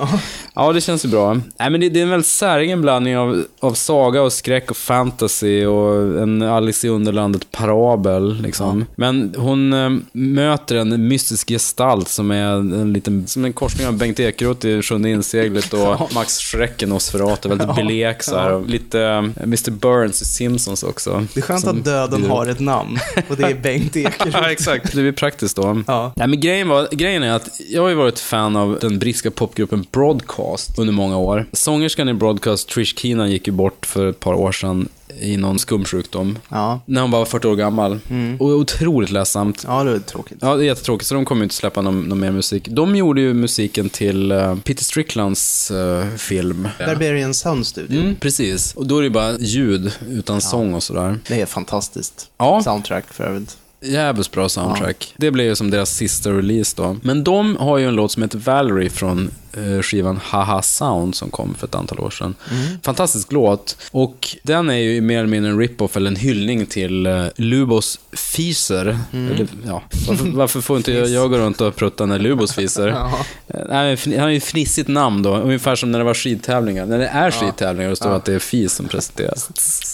[0.54, 1.34] Ja, det känns ju bra.
[1.34, 4.78] Nej, men det, det är en väldigt säregen blandning av, av saga och skräck och
[4.78, 8.86] fantasy och en Alice i Underlandet parabel liksom.
[8.95, 13.97] Men hon eh, möter en mystisk gestalt som är en liten, som en korsning av
[13.97, 18.54] Bengt Ekeroth i Sjunde inseglet och Max Schreck i Nosferatu, väldigt blek så här.
[18.54, 19.71] Och lite eh, Mr.
[19.71, 21.28] Burns i Simpsons också.
[21.34, 24.34] Det är skönt att döden har ett namn och det är Bengt Ekerot.
[24.41, 24.91] Ja, exakt.
[24.95, 25.84] Det blir praktiskt då.
[25.88, 26.13] Ja.
[26.15, 29.31] Nej, men grejen, var, grejen är att jag har ju varit fan av den brittiska
[29.31, 31.45] popgruppen Broadcast under många år.
[31.51, 35.59] Sångerskan i Broadcast, Trish Keenan, gick ju bort för ett par år sedan i någon
[35.59, 36.39] skumsjukdom.
[36.49, 36.79] Ja.
[36.85, 37.99] När hon bara var 40 år gammal.
[38.39, 39.63] Och otroligt ledsamt.
[39.67, 40.37] ja, det är tråkigt.
[40.41, 42.67] Ja, det är jättetråkigt, så de kommer ju inte släppa någon, någon mer musik.
[42.69, 46.67] De gjorde ju musiken till eh, Peter Stricklands eh, film.
[46.79, 48.01] Barbarian Sound Studio.
[48.01, 48.73] Mm, precis.
[48.75, 51.19] Och då är det bara ljud utan sång och sådär.
[51.27, 52.29] Det är fantastiskt.
[52.37, 52.61] Ja.
[52.63, 53.57] Soundtrack för övrigt.
[53.85, 55.13] Jävligt bra soundtrack.
[55.17, 56.97] Det blev ju som deras sista release då.
[57.03, 59.31] Men de har ju en låt som heter Valerie från
[59.81, 62.35] skivan Haha Sound som kom för ett antal år sedan.
[62.83, 63.77] Fantastisk låt.
[63.91, 67.99] Och den är ju mer eller mindre en rip-off eller en hyllning till eh, Lubos
[68.13, 68.99] fiser.
[69.13, 72.87] Eller, ja, varför, varför får inte jag, jag gå runt och prutta när Lubos fiser?
[73.53, 76.13] Eh, Nej, fn- han har ju ett fnissigt namn då, ungefär som när det var
[76.13, 76.85] skidtävlingar.
[76.85, 79.49] När det är skidtävlingar och det står att det är FIS som presenteras.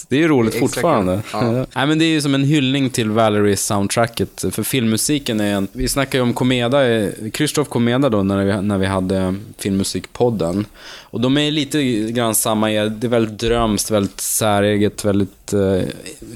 [0.08, 1.20] Det är ju roligt Extra fortfarande.
[1.32, 1.66] kul.
[1.74, 4.44] Nej, men det är ju som en hyllning till Valerie-soundtracket.
[4.50, 5.68] För filmmusiken är en...
[5.72, 10.66] Vi snackade ju om Komeda, eh, Christoph Komeda då, när vi, när vi hade filmmusikpodden.
[11.00, 15.82] Och de är lite grann samma, det är väldigt drömskt, väldigt säreget, väldigt eh,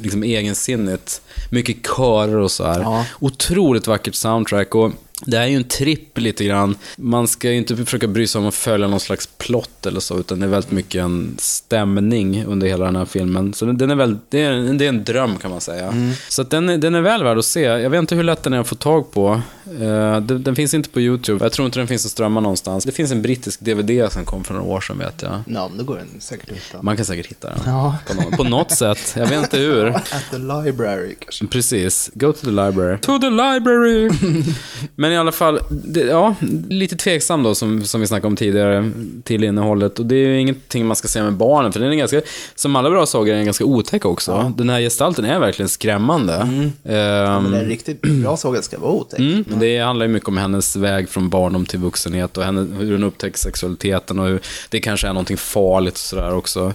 [0.03, 1.23] liksom egensinnigt.
[1.51, 2.81] Mycket körer och så här.
[2.81, 3.07] Ja.
[3.21, 4.75] Otroligt vackert soundtrack.
[4.75, 4.93] Och
[5.27, 6.77] det är ju en tripp lite grann.
[6.97, 10.19] Man ska ju inte försöka bry sig om att följa någon slags plott eller så,
[10.19, 13.55] utan det är väldigt mycket en stämning under hela den här filmen.
[13.55, 15.95] Så den är väldigt, det är, en- det är en dröm kan man säga.
[16.29, 17.61] Så att den, är- den är väl värd att se.
[17.63, 19.41] Jag vet inte hur lätt den är att få tag på.
[19.81, 21.45] Eh, den, den finns inte på YouTube.
[21.45, 22.85] Jag tror inte den finns att strömma någonstans.
[22.85, 25.33] Det finns en brittisk DVD som kom för några år sedan vet jag.
[25.47, 26.83] Ja, men då går den säkert att hitta.
[26.83, 27.59] Man kan säkert hitta den.
[27.67, 27.97] Ja.
[28.09, 29.15] På, nå- på något sätt.
[29.17, 29.87] Jag vet inte hur.
[29.97, 31.47] At the library kanske.
[31.47, 32.11] Precis.
[32.15, 32.99] Go to the library.
[32.99, 34.11] To the library!
[34.95, 36.35] Men i alla fall, det, ja,
[36.69, 38.91] lite tveksam då som, som vi snackade om tidigare
[39.25, 39.99] till innehållet.
[39.99, 42.21] Och det är ju ingenting man ska säga med barnen, för den är ganska,
[42.55, 44.53] som alla bra sagor är den ganska otäck också.
[44.57, 46.35] Den här gestalten är verkligen skrämmande.
[46.35, 49.19] Ehm, Men det är en riktigt bra saga ska vara otäck.
[49.21, 52.67] Mm, men det handlar ju mycket om hennes väg från barndom till vuxenhet och henne,
[52.81, 56.73] hur hon upptäcker sexualiteten och hur det kanske är någonting farligt och sådär också.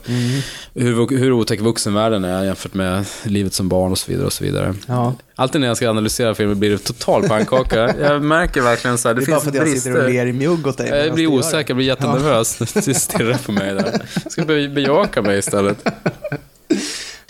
[0.73, 4.25] Hur, hur otäck vuxenvärlden är jämfört med livet som barn och så vidare.
[4.25, 4.75] och så vidare.
[4.87, 5.13] Ja.
[5.39, 7.95] Alltid när jag ska analysera filmen blir det total pannkaka.
[8.01, 9.95] Jag märker verkligen så här, det, Det är bara finns för att jag sitter och
[10.05, 10.13] brister.
[10.13, 10.89] ler i mjugg åt dig.
[10.89, 12.57] Jag blir osäker, jag blir jättenervös.
[12.85, 14.01] Du stirrar på mig där.
[14.23, 15.87] Jag ska be- bejaka mig istället.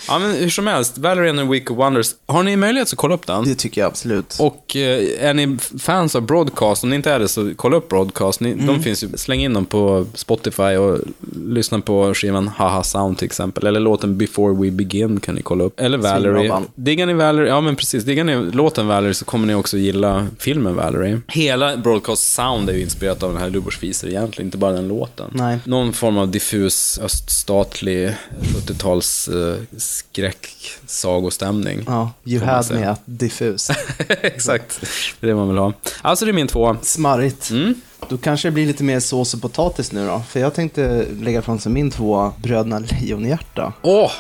[0.08, 2.16] Ja, men hur som helst, Valerie and the Week of Wonders.
[2.26, 3.44] Har ni möjlighet så kolla upp den?
[3.44, 4.36] Det tycker jag absolut.
[4.40, 7.90] Och eh, är ni fans av Broadcast, om ni inte är det så kolla upp
[7.90, 8.40] Broadcast.
[8.40, 11.00] Ni, De finns ju, släng in dem på Spotify och
[11.48, 13.68] lyssna på skivan Haha Sound till exempel.
[13.68, 15.80] Eller låten Before We Begin kan ni kolla upp.
[15.80, 16.54] Eller Valerie.
[16.76, 18.04] Diggar ni Valerie, ja men precis.
[18.04, 21.22] Diggar ni låten Valerie så kommer ni också gilla filmen Valerie.
[21.28, 24.88] Hela Broadcast Sound är ju inspirerat av den här Lubors Fiser egentligen, inte bara den
[24.88, 25.32] låten.
[25.34, 25.58] Nej.
[25.64, 29.56] Någon form av diffus öststatlig 70-tals eh,
[29.98, 31.84] skräcksagostämning.
[31.88, 33.70] Ja, you had me at diffus.
[34.22, 34.82] Exakt,
[35.20, 35.74] det är det man vill ha.
[36.02, 36.78] Alltså det är min två.
[36.82, 37.50] Smarrigt.
[37.50, 37.76] Mm.
[38.10, 40.22] Då kanske det blir lite mer sås och potatis nu då.
[40.30, 43.74] För jag tänkte lägga fram som min två Bröderna Lejonhjärta.
[43.82, 44.12] Åh!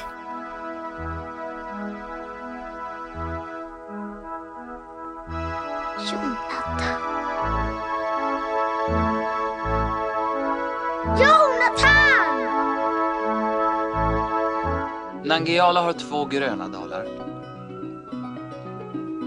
[15.27, 17.07] Nangijala har två gröna dalar.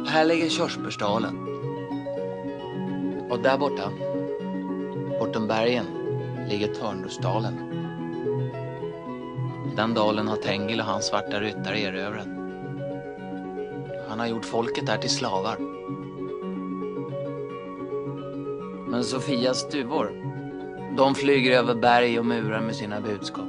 [0.07, 1.39] Här ligger körsbärsdalen.
[3.31, 3.91] Och där borta,
[5.19, 5.87] bortom bergen,
[6.49, 7.55] ligger Törnrosdalen.
[9.77, 12.29] Den dalen har Tengil och hans svarta ryttare erövrat.
[14.09, 15.57] Han har gjort folket där till slavar.
[18.91, 20.13] Men Sofias duvor,
[20.97, 23.45] de flyger över berg och murar med sina budskap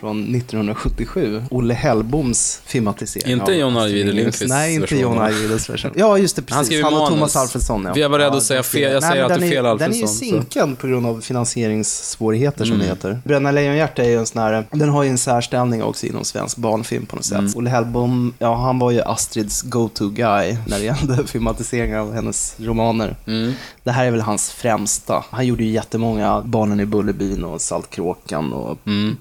[0.00, 1.42] från 1977.
[1.50, 3.32] Olle Hellboms filmatisering.
[3.32, 5.18] Inte John Ajvide Lindqvists Nej, inte John?
[5.18, 5.90] Ajvides version.
[5.96, 6.56] Ja, just det, precis.
[6.56, 7.08] Han skrev ju och.
[7.08, 7.92] Thomas Alfredsson, ja.
[8.00, 8.92] Jag var rädd att säga fel.
[8.92, 10.14] Jag säger att det är den fel Den är ju Alfredsson, så.
[10.14, 12.86] sinkad på grund av finansieringssvårigheter, som Mm.
[12.86, 13.20] det heter.
[13.24, 16.56] Bröderna Lejonhjärta är ju en sån här, den har ju en särställning också inom svensk
[16.56, 17.38] barnfilm på något sätt.
[17.38, 17.52] Mm.
[17.56, 23.16] Olle Hellbom, ja, han var ju Astrids go-to-guy när det gällde filmatiseringar av hennes romaner.
[23.26, 23.52] Mm.
[23.84, 25.24] Det här är väl hans främsta.
[25.30, 29.16] Han gjorde ju jättemånga Barnen i Bullerbyn och Saltkråkan och Mm.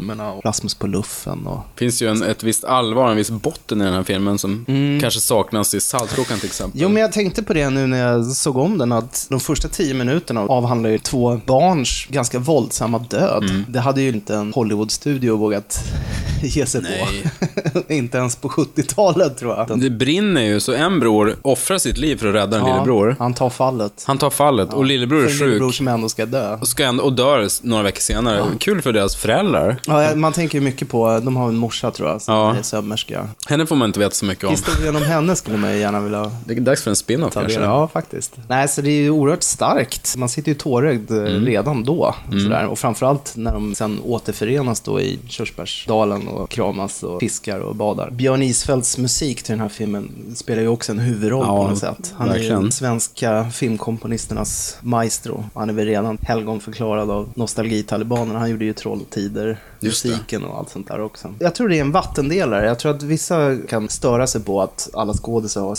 [0.00, 3.80] Pippi-filmerna och Rasmus på luffen och finns ju en, ett visst allvar, en viss botten
[3.80, 4.64] i den här filmen som
[5.00, 6.80] kanske saknas i Saltkråkan till exempel.
[6.80, 9.68] Jo, men jag tänkte på det nu när jag såg om den, att de första
[9.68, 13.44] tio minuterna avhandlar ju två barns ganska våldsamma död.
[13.44, 13.64] Mm.
[13.68, 15.84] Det hade ju inte en Hollywood-studio vågat
[16.42, 17.88] ge sig på.
[17.92, 19.80] inte ens på 70-talet, tror jag.
[19.80, 23.16] Det brinner ju, så en bror offrar sitt liv för att rädda en lillebror.
[23.18, 24.04] Han tar fallet.
[24.06, 26.56] Han tar fallet och lillebror är en lillebror sjuk som ändå ska dö.
[26.60, 28.44] och, ska ändå, och dör några veckor senare.
[28.58, 29.80] Kul för deras föräldrar.
[29.90, 32.54] Ja, man tänker ju mycket på, de har en morsa tror jag, som Ja.
[32.56, 33.28] är sömmerska.
[33.48, 34.50] Henne får man inte veta så mycket om.
[34.50, 37.60] Historien om henne skulle man ju gärna vilja Det är dags för en spin-off kanske.
[37.60, 38.32] Ja, faktiskt.
[38.48, 40.16] Nej, så det är ju oerhört starkt.
[40.16, 41.46] Man sitter ju tårögd eh, Mm.
[41.46, 42.14] redan då.
[42.30, 42.66] Sådär.
[42.66, 48.10] Och framförallt när de sen återförenas då i Körsbärsdalen och kramas och fiskar och badar.
[48.10, 51.78] Björn Isfeldts musik till den här filmen spelar ju också en huvudroll Ja, på något
[51.78, 52.14] sätt.
[52.16, 52.72] Han är ju verkligen.
[52.72, 55.44] svenska filmkomponisternas maestro.
[55.54, 58.38] Han är väl redan helgonförklarad av nostalgitalibanerna.
[58.38, 60.08] Han gjorde ju Trolltider, Just det.
[60.08, 61.34] musiken och allt sånt där också.
[61.38, 62.66] Jag tror det är en vattendelare.
[62.66, 65.74] Jag tror att vissa kan störa sig på att alla skådisar har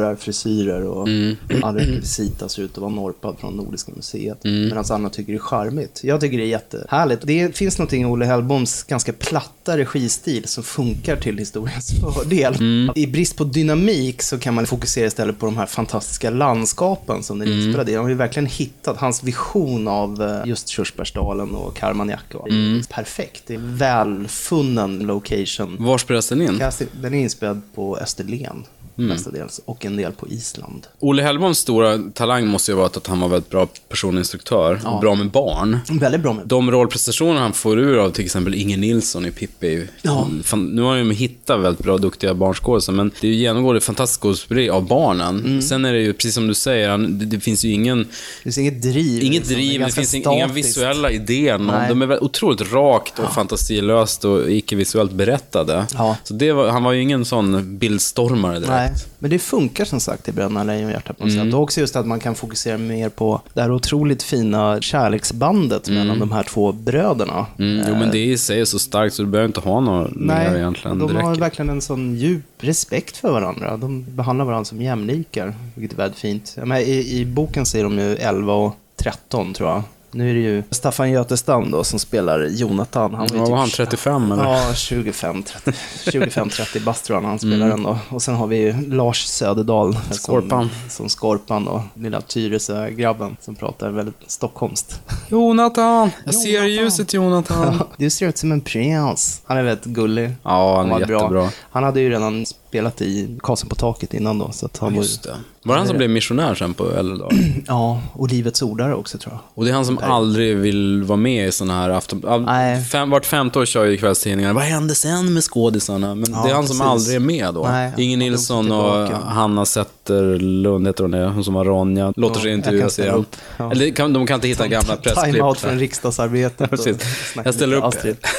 [0.00, 1.36] slöjdlärarfrisyrer och Mm.
[1.62, 4.44] all rekvisita ser ut att vara norpad från Nordiska museet.
[4.44, 4.62] Mm.
[4.68, 6.00] Medan andra tycker det är charmigt.
[6.04, 7.22] Jag tycker det är jättehärligt.
[7.26, 12.54] Det finns någonting i Olle Hellboms ganska platta registil som funkar till historiens fördel.
[12.54, 12.90] Mm.
[12.94, 17.38] I brist på dynamik så kan man fokusera istället på de här fantastiska landskapen som
[17.38, 17.60] den Mm.
[17.60, 17.94] inspelad i.
[17.94, 22.34] Han har ju verkligen hittat hans vision av eh, just Körsbärsdalen och Karmanjak.
[22.34, 22.82] och- Mm.
[22.90, 23.35] Perfekt.
[23.46, 25.76] Är välfunnen location.
[25.80, 26.62] Var spelas den in?
[26.92, 28.64] Den är inspelad på Österlen
[28.98, 29.08] Mm.
[29.10, 30.86] mestadels och en del på Island.
[30.98, 35.14] Olle Hellboms stora talang måste ju vara att han var väldigt bra personinstruktör och bra
[35.14, 35.78] med barn.
[36.00, 39.86] Väldigt bra med De rollprestationer han får ur av till exempel Inger Nilsson i Pippi.
[40.02, 40.28] Ja.
[40.44, 43.80] Fan, nu har de ju hittat väldigt bra, duktiga barnskådisar, men det är ju genomgående
[43.80, 45.38] fantastiskt skådespeleri av barnen.
[45.44, 45.62] Mm.
[45.62, 48.42] Sen är det ju, precis som du säger, han, det, det finns ju ingen, Det
[48.42, 49.22] finns inget driv.
[49.22, 49.54] inget liksom.
[49.54, 50.56] driv, det ganska finns inga statiskt.
[50.56, 51.58] visuella idéer.
[51.58, 51.88] Nej.
[51.88, 55.86] De är otroligt rakt och fantasilöst och icke-visuellt berättade.
[55.94, 56.16] Ja.
[56.24, 58.68] Så det var, han var ju ingen sån bildstormare direkt.
[58.70, 58.85] Nej,
[59.18, 61.46] men det funkar som sagt i Bröderna Lejonhjärta på något Mm.
[61.46, 61.54] sätt.
[61.54, 66.18] Och också just att man kan fokusera mer på det här otroligt fina kärleksbandet mellan
[66.18, 67.46] de här två bröderna.
[67.58, 70.14] Mm, jo, men det i sig är så starkt så du behöver inte ha något
[70.14, 70.98] mer Nej, egentligen.
[70.98, 73.76] de har verkligen en sån djup respekt för varandra.
[73.76, 76.54] De behandlar varandra som jämlikar, vilket är väldigt fint.
[76.56, 79.82] Menar, i, I boken säger de ju 11 och 13 tror jag.
[80.16, 83.14] Nu är det ju Staffan Götestam då som spelar Jonathan.
[83.14, 84.44] Han ju Ja, typ- var han 35 eller?
[84.44, 85.72] Ja, 25-30
[86.06, 87.98] 25-30 bast tror jag han spelar den då.
[88.08, 89.88] Och sen har vi ju Lars Söderdahl.
[89.88, 90.02] Mm.
[90.12, 90.70] Skorpan.
[90.70, 95.00] Som, som Skorpan och lilla Tyresö-grabben som pratar väldigt stockholmskt.
[95.28, 96.10] Jonathan!
[96.24, 96.70] Jag ser Jonathan.
[96.70, 97.82] ljuset Jonathan.
[97.96, 99.42] Du ser ut som en prins.
[99.44, 100.30] Han är väldigt gullig.
[100.42, 101.50] Ja, han är var jättebra.
[101.70, 102.46] Han hade ju redan
[102.76, 104.50] spelat i Karlsson på taket innan då.
[104.52, 105.38] Så att han Just var, det.
[105.62, 107.38] Var det han som blev missionär sen på äldre dagar?
[107.66, 109.40] Ja, och Livets ordare också tror jag.
[109.54, 112.44] Och det är han som aldrig vill vara med i såna här afton...
[112.46, 112.84] Nej.
[112.84, 114.54] Fem, vart femte år kör ju kvällstidningarna.
[114.54, 116.14] Vad hände sen med skådisarna?
[116.14, 116.90] Men Ja, det är han som precis.
[116.90, 117.62] aldrig är med då.
[117.62, 119.08] Nej, drog Nilsson och.
[119.08, 119.64] Hanna
[120.06, 122.12] Zetterlund heter hon det, hon som var Ronja.
[122.16, 123.14] Låter Ja, sig jag intervjuas igen.
[123.14, 123.36] upp.
[123.56, 123.70] Ja.
[123.72, 125.34] Eller kan, de kan inte hitta gamla pressklipp.
[125.34, 126.70] Time-out från riksdagsarbetet.
[126.70, 126.96] Precis.
[127.44, 127.94] Jag ställer upp.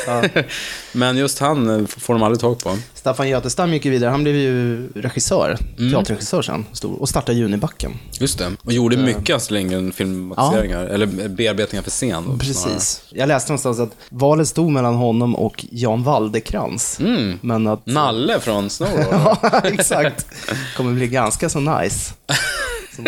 [0.07, 0.23] Ja.
[0.93, 2.77] Men just han eh, får de aldrig tag på.
[2.93, 4.09] Staffan Götestam gick ju vidare.
[4.09, 5.91] Han blev ju regissör, Mm.
[5.93, 6.65] teaterregissör sen,
[6.99, 7.91] och startade Junibacken.
[8.19, 8.51] Just det.
[8.63, 10.83] Och gjorde mycket Astrid Lindgren filmatiseringar.
[10.85, 12.09] Eller bearbetningar för scen.
[12.09, 12.37] då, snarare.
[12.39, 13.01] Precis.
[13.09, 16.99] Jag läste någonstans att valet stod mellan honom och Jan Waldekrans.
[16.99, 17.39] Mm.
[17.41, 17.85] Men att...
[17.85, 20.25] Nalle från Snow Ja, exakt.
[20.77, 22.13] Kommer bli ganska så nice.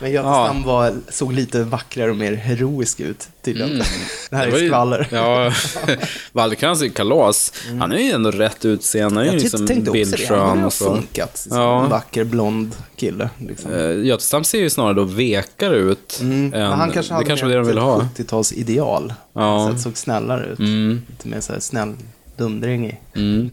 [0.00, 3.78] Men Götestam var, såg lite vackrare och mer heroisk ut, tydligen.
[4.30, 4.52] Det här Mm.
[4.54, 5.08] Det är ju- skvaller.
[5.12, 5.52] Ja,
[6.32, 7.52] Waldekrans är ju kalas.
[7.80, 9.14] Han är ju ändå rätt utseende.
[9.14, 9.74] Han är ju Jag liksom det.
[9.74, 10.84] Han bildskön har och så.
[10.94, 11.36] funkat.
[11.36, 11.84] Som Ja.
[11.84, 13.30] En vacker blond kille.
[13.38, 13.72] Liksom.
[13.72, 16.18] Eh, Götestam ser ju snarare då vekare ut.
[16.20, 16.44] Mm.
[16.44, 18.00] än- Men han kanske det kanske var det de ville ha.
[18.16, 19.14] 70-tals ideal.
[19.34, 19.66] Ja.
[19.68, 20.58] Så att såg snällare ut.
[20.58, 21.02] Mm.
[21.10, 21.94] Lite mer så här snäll
[22.36, 23.00] dumdrängig.
[23.16, 23.50] Mm.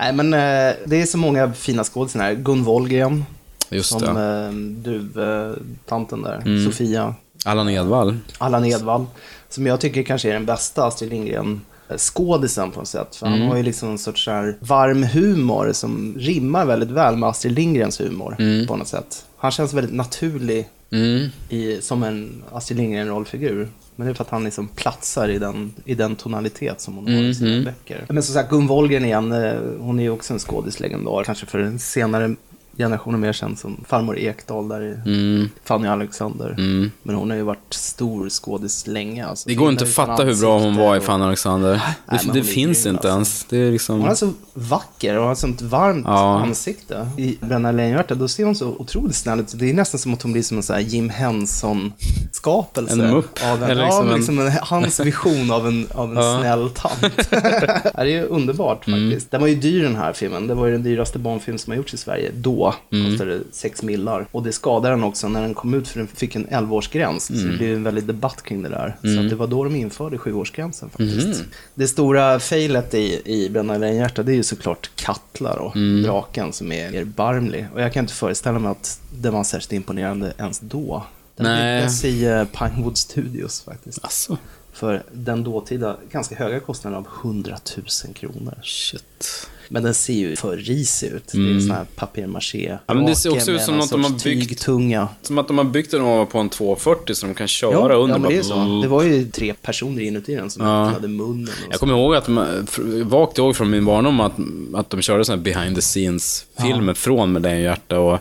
[0.00, 2.34] Nej, men eh, det är så många fina skådisar här.
[2.34, 3.24] Gun Wollgren,
[3.70, 4.46] Just som det.
[4.46, 4.52] eh,
[4.92, 6.42] duv-tanten där.
[6.46, 6.64] Mm.
[6.64, 7.14] Sofia.
[7.44, 8.16] Allan Edwall.
[8.38, 9.06] Allan Edwall.
[9.48, 11.60] Som jag tycker kanske är den bästa Astrid Lindgren
[11.96, 13.16] skådisen på något sätt.
[13.16, 13.40] För Mm.
[13.40, 17.28] han har ju liksom en sorts så här varm humor som rimmar väldigt väl med
[17.28, 18.66] Astrid Lindgrens humor Mm.
[18.66, 19.24] på något sätt.
[19.36, 21.28] Han känns väldigt naturlig Mm.
[21.48, 23.68] i, som en Astrid Lindgren-rollfigur.
[23.96, 27.04] Men det är för att han liksom platsar i den, i den tonalitet som hon
[27.06, 27.64] har i sina Mhm.
[27.64, 28.04] böcker.
[28.08, 31.24] Men som sagt, Gun Wollgren igen, eh, hon är ju också en skådislegendar.
[31.24, 32.34] Kanske för den senare
[32.76, 35.48] generationen mer känd som farmor Ekdahl där i Mm.
[35.64, 36.54] Fanny Alexander.
[37.02, 39.26] Men hon har ju varit stor skådis länge.
[39.26, 39.48] Alltså.
[39.48, 41.82] Det går inte att fatta hur bra hon var i och- Fanny Alexander.
[42.06, 43.08] Nej, men Det, finns inte alltså.
[43.08, 43.44] ens.
[43.48, 44.00] Det är liksom...
[44.00, 46.40] Hon är så vacker och har ett sånt varmt Ja.
[46.40, 47.08] ansikte.
[47.18, 49.52] I Bränna lejonhjärta, då ser hon så otroligt snäll ut.
[49.58, 52.92] Det är nästan som att hon blir som en sån här Jim Henson-skapelse.
[52.92, 53.38] En mupp.
[53.52, 56.38] Av en, Eller ja, liksom en- liksom en, hans vision av en, av en Ja.
[56.40, 57.00] snäll tant.
[57.30, 59.10] det är ju underbart Mm.
[59.10, 59.30] faktiskt.
[59.30, 60.46] Den var ju dyr den här filmen.
[60.46, 62.59] Det var ju den dyraste barnfilm som har gjorts i Sverige då.
[62.92, 63.10] Mm.
[63.10, 64.26] Kostade 6 millar.
[64.32, 67.20] Och det skadade den också när den kom ut för den fick en 11-årsgräns.
[67.26, 67.50] Så Mm.
[67.50, 68.96] det blev en väldig debatt kring det där.
[69.02, 71.26] Så att det var då de införde 7-årsgränsen faktiskt.
[71.40, 71.46] Mm.
[71.74, 76.02] Det stora failet i, i Bränna lejonhjärta det är ju såklart Katla då, Mm.
[76.02, 77.66] draken som är erbarmlig.
[77.74, 81.02] Och jag kan inte föreställa mig att den var särskilt imponerande ens då.
[81.36, 81.80] Den Nej.
[81.80, 83.98] byggdes i eh, Pinewood Studios faktiskt.
[84.02, 84.38] Alltså,
[84.72, 88.54] För den dåtida ganska höga kostnaden av 100 000 kronor.
[88.62, 89.48] shit.
[89.72, 91.28] Men den ser ju för risig ut.
[91.32, 92.66] Det är en sån här papier-maché.
[92.66, 92.78] Mm.
[92.86, 94.48] Ja, men det ser också ut som något de har byggt.
[94.48, 95.08] tygtunga.
[95.22, 98.14] Som att de har byggt den ovanpå en 240 så de kan köra Ja, under.
[98.14, 98.80] ja, men det är så.
[98.82, 100.86] Det var ju tre personer inuti den som Ja.
[100.86, 101.48] öppnade munnen.
[101.70, 104.32] Jag kommer ihåg att, fr- vagt ihåg från min barndom att,
[104.74, 108.18] att de körde såna här behind the scenes-filmer från Med hjärta och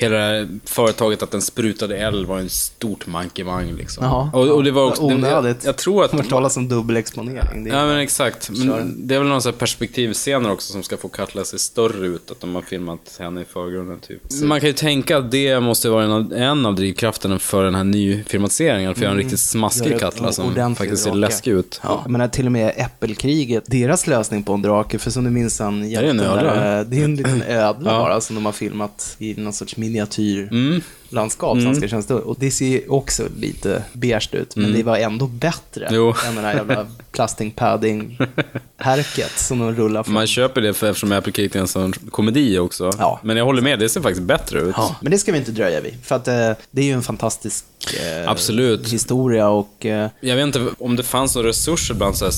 [0.00, 4.04] hela det här företaget att den sprutade eld var en stort mankemang liksom.
[4.04, 4.30] Jaha.
[4.32, 5.02] och, och det var också...
[5.02, 5.64] Onödigt.
[5.64, 6.10] Jag, jag tror att...
[6.16, 7.64] Det talas om dubbelexponering.
[7.64, 8.50] Det Ja men exakt.
[8.50, 12.06] Men det är väl någon sån här perspektivscener också som ska få Katla se större
[12.06, 12.30] ut.
[12.30, 14.22] Att de har filmat henne i förgrunden typ.
[14.42, 17.74] Man kan ju tänka att det måste vara en av, en av drivkrafterna för den
[17.74, 18.94] här nyfilmatiseringen.
[18.94, 19.38] För att göra en riktigt Mm.
[19.38, 21.20] Smaskig det Katla som faktiskt ser drake.
[21.20, 21.80] läskig ut.
[21.84, 25.30] Ja, jag menar till och med Äppelkriget, deras lösning på en drake, för som du
[25.30, 26.54] minns han, är en ödla.
[26.54, 27.96] där, Det är en liten ödla Ja.
[27.96, 28.02] Mm.
[28.02, 31.58] bara som de har filmat i någon sorts miniatyrlandskap.
[31.60, 32.20] Så han ska kännas stor.
[32.20, 35.94] Och det ser ju också lite beige ut, men det var ändå bättre Mm.
[35.94, 36.14] Jo.
[36.28, 38.18] än den här jävla plasting padding
[38.76, 40.14] härket som de rullar fram.
[40.14, 42.90] Man köper det för, eftersom Apple Cake är en sån komedi också.
[42.98, 43.20] Ja.
[43.22, 44.74] Men jag håller med, det ser faktiskt bättre ut.
[44.76, 47.02] Ja, men det ska vi inte dröja vid, för att eh, det är ju en
[47.02, 47.64] fantastisk
[48.00, 48.92] eh, Absolut.
[48.92, 52.34] historia och eh, Jag vet inte om det fanns några resurser bland så här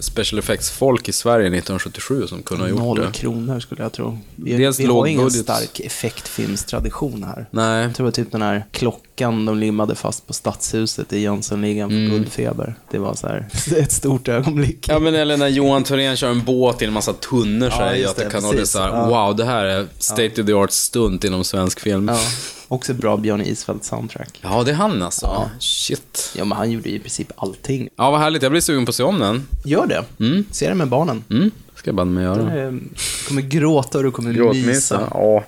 [0.00, 3.12] special effects-folk i Sverige 1977 som kunde ha gjort noll det.
[3.12, 4.18] kronor skulle jag tro.
[4.36, 5.42] Vi, Dels vi har ingen budget.
[5.42, 7.46] stark effektfilmstradition här.
[7.50, 7.82] Nej.
[7.82, 12.74] Jag tror typ den här klockan de limmade fast på Stadshuset i Jönssonligan för guldfeber.
[12.90, 14.88] Det var så här ett stort ögonblick.
[14.88, 14.94] Mm.
[15.04, 17.84] Ja, men eller när Johan Thorén kör en båt i en massa tunnor så Ja,
[17.84, 18.56] här i Göta kanal.
[18.56, 19.06] Det är så här, Ja.
[19.26, 22.08] wow, det här är state of the art stunt inom svensk film.
[22.08, 22.18] Ja.
[22.68, 24.40] Också ett bra Björn Isfält soundtrack.
[24.42, 25.26] Ja, det är han alltså.
[25.26, 25.50] Ja.
[25.58, 26.32] Shit.
[26.36, 27.88] Ja, men han gjorde ju i princip allting.
[27.96, 28.42] Ja, vad härligt.
[28.42, 29.46] Jag blir sugen på att se om den.
[29.64, 30.04] Gör det.
[30.50, 31.24] Se det med barnen.
[31.30, 32.62] Mm, ska jag banne mig göra.
[32.64, 35.08] Eh, Du kommer gråta och du kommer mysa.
[35.10, 35.44] Ja,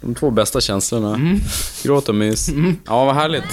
[0.00, 1.38] de två bästa känslorna.
[1.82, 2.48] Gråt och mys.
[2.86, 3.44] Ja, vad härligt.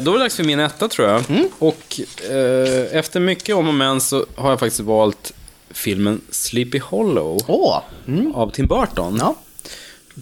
[0.00, 1.22] Då är det dags för min etta tror jag.
[1.58, 5.32] Och eh, efter mycket om och men så har jag faktiskt valt
[5.70, 8.34] filmen Sleepy Hollow Åh, mm.
[8.34, 9.16] av Tim Burton.
[9.20, 9.34] ja.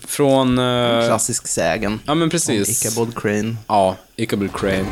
[0.06, 0.58] Från...
[0.58, 2.00] eh, Klassisk sägen.
[2.06, 2.84] ja, men Om precis.
[2.84, 3.56] Ichabod Crane.
[3.68, 4.86] Ja, Ichabod Crane.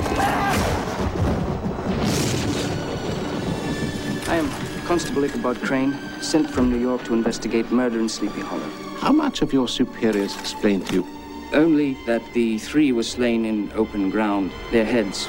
[4.28, 4.48] I am
[4.88, 8.68] Constable Ichabod Crane, sent from New York to investigate murder in Sleepy Hollow.
[9.00, 11.04] How much of your superiors explained to you?
[11.52, 15.28] Only that the three were slain in open ground, their heads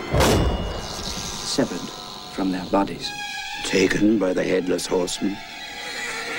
[0.82, 1.90] severed
[2.32, 3.12] from their bodies.
[3.66, 5.36] Taken by the headless horseman,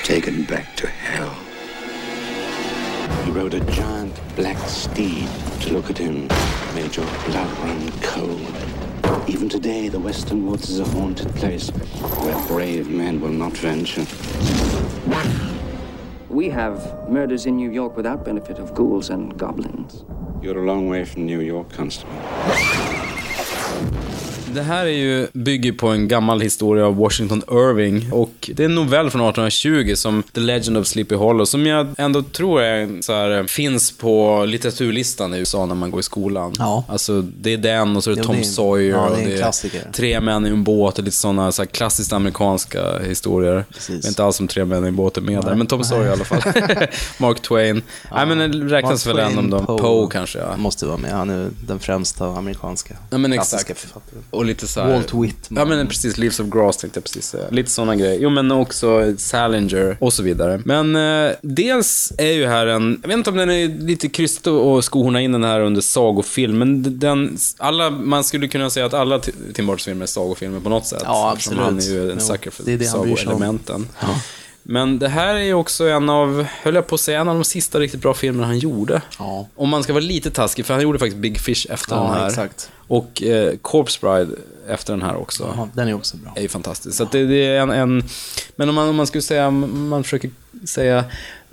[0.02, 1.34] taken back to hell.
[3.24, 5.28] He rode a giant black steed.
[5.60, 6.28] To look at him
[6.74, 8.54] made your blood run cold.
[9.28, 14.06] Even today, the Western Woods is a haunted place where brave men will not venture.
[16.34, 20.04] We have murders in New York without benefit of ghouls and goblins.
[20.42, 22.12] You're a long way from New York, Constable.
[24.54, 28.12] Det här är ju, bygger på en gammal historia av Washington Irving.
[28.12, 31.86] Och det är en novell från 1820 som The Legend of Sleepy Hollow, som jag
[31.98, 36.52] ändå tror är, så här, finns på litteraturlistan i USA när man går i skolan.
[36.58, 36.84] Ja.
[36.88, 38.90] Alltså, det är den och så är det Jo, Tom det är Sawyer.
[38.96, 39.90] ja, det är och en klassiker.
[39.92, 43.64] Tre män i en båt och lite sådana så här, klassiskt amerikanska historier.
[43.72, 44.00] Precis.
[44.02, 45.84] Det är inte alls som Tre män i en båt är med där, men Tom
[45.84, 46.42] Sawyer i alla fall.
[47.18, 47.82] Mark Twain.
[48.14, 49.66] Nej, men det räknas Mark väl en av dem.
[49.66, 49.78] Poe.
[49.78, 50.56] Poe kanske, ja.
[50.56, 51.10] Måste vara med.
[51.12, 53.80] Han är den främsta amerikanska Ja, men klassiska exakt.
[53.80, 54.24] författaren.
[54.30, 54.92] Och och lite så här...
[54.92, 55.58] Walt Whitman.
[55.58, 57.44] Ja men precis, Leaves of Grass tänkte jag precis säga.
[57.50, 58.20] Lite sådana grejer.
[58.20, 60.62] Jo men också Salinger och så vidare.
[60.64, 64.46] Men eh, dels är ju här en, jag vet inte om den är lite krystat
[64.46, 68.94] och skohorna in den här under sagofilm, men den, alla, man skulle kunna säga att
[68.94, 71.02] alla Ti- Tim Burtons filmer är sagofilmer på något sätt.
[71.04, 71.60] Ja, absolut.
[71.60, 72.78] Han är ju en Jo, sucker för det är
[74.66, 77.34] Men det här är ju också en av, höll jag på att säga, en av
[77.34, 79.02] de sista riktigt bra filmerna han gjorde.
[79.18, 79.46] Ja.
[79.54, 82.12] Om man ska vara lite taskig, för han gjorde faktiskt Big Fish efter Ja, den
[82.12, 82.26] här.
[82.28, 82.70] exakt.
[82.88, 84.30] Och eh, Corpse Bride
[84.68, 85.54] efter den här också.
[85.56, 86.32] Ja, den är också bra.
[86.36, 86.96] är ju fantastisk.
[86.96, 88.04] Så det, det är en, en...
[88.56, 90.30] Men om man, om man skulle säga, man försöker
[90.66, 91.04] säga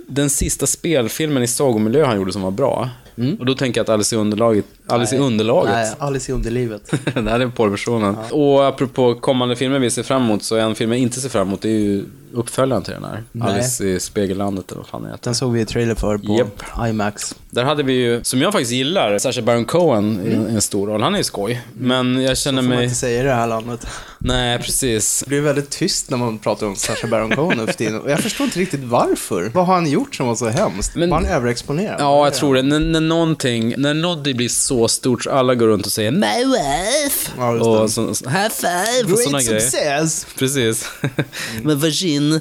[0.06, 2.90] den sista spelfilmen i sagomiljö han gjorde som var bra.
[3.38, 5.72] Och då tänker jag att Alice i underlaget, Alice i underlaget.
[5.72, 6.90] Nej, Alice i underlivet.
[7.14, 8.16] det här är porrversionen.
[8.30, 11.48] Och apropå kommande filmer vi ser fram emot, så en film jag inte ser fram
[11.48, 13.22] emot, det är ju uppföljaren till den här.
[13.32, 13.48] Nej.
[13.48, 15.18] Alice i Spegellandet eller vad fan heter.
[15.22, 16.88] Den såg vi i trailer för på Japp.
[16.88, 17.34] IMAX.
[17.50, 20.60] Där hade vi ju, som jag faktiskt gillar, Sacha Baron Cohen i en, i en
[20.62, 21.02] stor roll.
[21.02, 21.60] Han är ju skoj.
[21.74, 22.84] Men jag känner Får man mig...
[22.84, 23.86] inte säga i det här landet.
[24.18, 25.20] Nej, precis.
[25.20, 28.00] Det blir väldigt tyst när man pratar om Sacha Baron Cohen nu för tiden.
[28.00, 29.50] Och jag förstår inte riktigt varför.
[29.54, 30.96] Vad har han gjort som var så hemskt?
[30.96, 31.96] Men- var han överexponerad?
[32.00, 32.62] Ja, jag tror det.
[32.62, 36.44] När, när någonting, när Noddy blir så stort så alla går runt och säger My
[36.44, 37.30] wife!
[37.38, 39.12] Ja, och så, så, high five!
[39.12, 39.60] Och såna Great grejer.
[39.60, 40.26] success!
[40.38, 40.88] Precis.
[41.62, 42.40] Men vagin,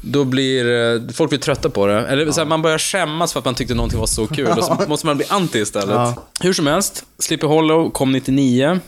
[0.00, 2.06] då blir eh, folk blir trötta på det.
[2.06, 4.46] Eller så här, man börjar skämmas för att man tyckte någonting var så kul.
[4.46, 5.94] Och så måste man bli anti istället.
[5.94, 6.14] Ja.
[6.40, 8.80] Hur som helst, Sleepy Hollow kom 99.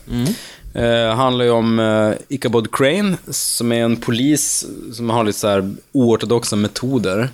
[0.75, 5.49] Eh, handlar ju om eh, Ichabod Crane, som är en polis som har lite så
[5.49, 7.29] här oortodoxa metoder.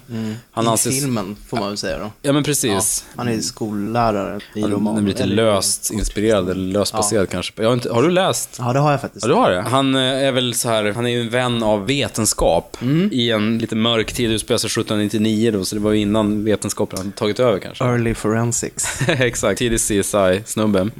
[0.52, 1.00] Han I anses...
[1.00, 2.10] filmen, får man väl säga då.
[2.22, 3.04] Ja, men precis.
[3.16, 4.94] Han är skollärare i roman.
[4.94, 7.52] Den blir lite eller- löst inspirerad, eller löst baserad kanske.
[7.56, 8.56] Jag har, inte, har du läst?
[8.58, 9.24] Ja, det har jag faktiskt.
[9.24, 9.60] Ja, du har det.
[9.60, 12.76] Han eh, är väl så här, han är ju en vän av vetenskap
[13.10, 14.30] i en lite mörk tid.
[14.30, 17.84] Det utspelar sig 1799 då, så det var ju innan vetenskapen hade tagit över kanske.
[17.84, 19.00] Early forensics.
[19.08, 20.90] Exakt, tidig CSI-snubbe.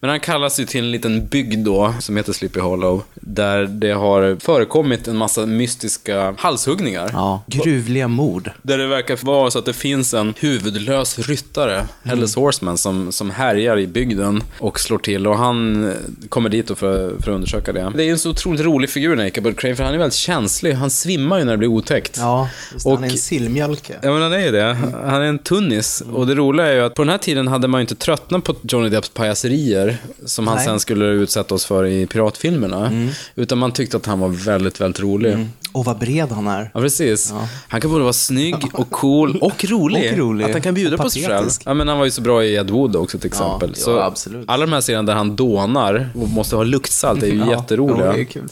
[0.00, 3.90] Men han kallas ju till en liten bygd då, som heter Sleepy Hollow, där det
[3.92, 7.10] har förekommit en massa mystiska halshuggningar.
[7.12, 7.42] Ja.
[7.46, 8.50] Gruvliga mord.
[8.62, 13.30] Där det verkar vara så att det finns en huvudlös ryttare, Headless Horseman, som, som
[13.30, 15.26] härjar i bygden och slår till.
[15.26, 15.94] Och han eh,
[16.28, 16.76] kommer dit för,
[17.08, 17.92] för att undersöka det.
[17.96, 20.72] Det är en så otroligt rolig figur, den Ichabod Crane, för han är väldigt känslig.
[20.72, 22.16] Han svimmar ju när det blir otäckt.
[22.18, 22.90] Ja, just det.
[22.90, 23.94] han är Och- en sillmjölke.
[24.02, 24.76] Ja men han är ju det.
[25.04, 26.02] Han är en tunnis.
[26.12, 28.44] Och det roliga är ju att på den här tiden hade man ju inte tröttnat
[28.44, 30.64] på Johnny Depps pajaserier, som han Nej.
[30.66, 33.08] sen skulle utsätta oss för i piratfilmerna.
[33.34, 35.46] Utan man tyckte att han var väldigt, väldigt rolig.
[35.72, 36.70] Och vad bred han är.
[36.74, 37.34] Ja, precis.
[37.68, 40.12] Han kan både vara snygg och cool och rolig.
[40.12, 40.44] Och rolig.
[40.44, 41.48] Att han kan bjuda Och på sig själv.
[41.64, 43.70] Ja, men han var ju så bra i Ed Wood också till exempel.
[43.76, 44.44] ja, så absolut.
[44.48, 48.06] Alla de här scenerna där han dånar och måste ha luktsalt är ju Ja, jätteroliga.
[48.06, 48.48] ja, det är kul.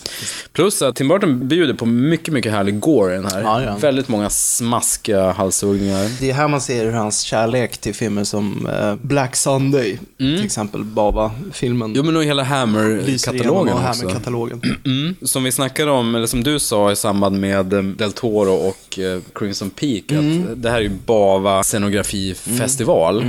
[0.53, 3.43] Plus att Tim Burton bjuder på mycket, mycket härlig gore i den här.
[3.43, 3.77] Ja, ja.
[3.77, 6.21] Väldigt många smaskiga halshuggningar.
[6.21, 10.45] Det är här man ser hur hans kärlek till filmer som eh, Black Sunday, till
[10.45, 14.03] exempel Bava-filmen, Jo, men och hela lyser igenom Hammer-katalogen och också.
[14.03, 14.61] Hammer-katalogen.
[14.85, 15.15] Mm.
[15.23, 18.99] Som vi snackade om, eller som du sa i samband med eh, Del Toro och
[18.99, 23.25] eh, Crimson Peak, att det här är ju Bava scenografifestival.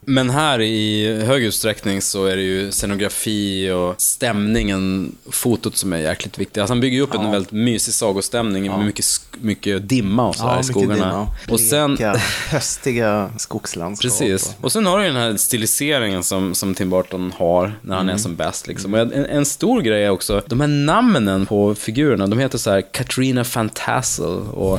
[0.00, 5.96] Men här i hög utsträckning så är det ju scenografi och stämningen, fotot som är
[5.98, 6.58] jäkligt viktigt.
[6.58, 9.04] Alltså han bygger ju upp en väldigt mysig sagostämning med mycket,
[9.40, 11.28] mycket dimma och sådär i mycket skogarna.
[11.48, 12.16] Och sen, Bleka,
[12.50, 14.10] höstiga skogslandskap.
[14.10, 14.56] Precis.
[14.60, 18.08] och- sen har du ju den här stiliseringen som, som Tim Burton har när han
[18.08, 18.66] är som bäst.
[18.66, 18.94] Liksom.
[18.94, 22.70] Och en, en stor grej är också, de här namnen på figurerna, de heter så
[22.70, 24.78] här Katrina Fantassel och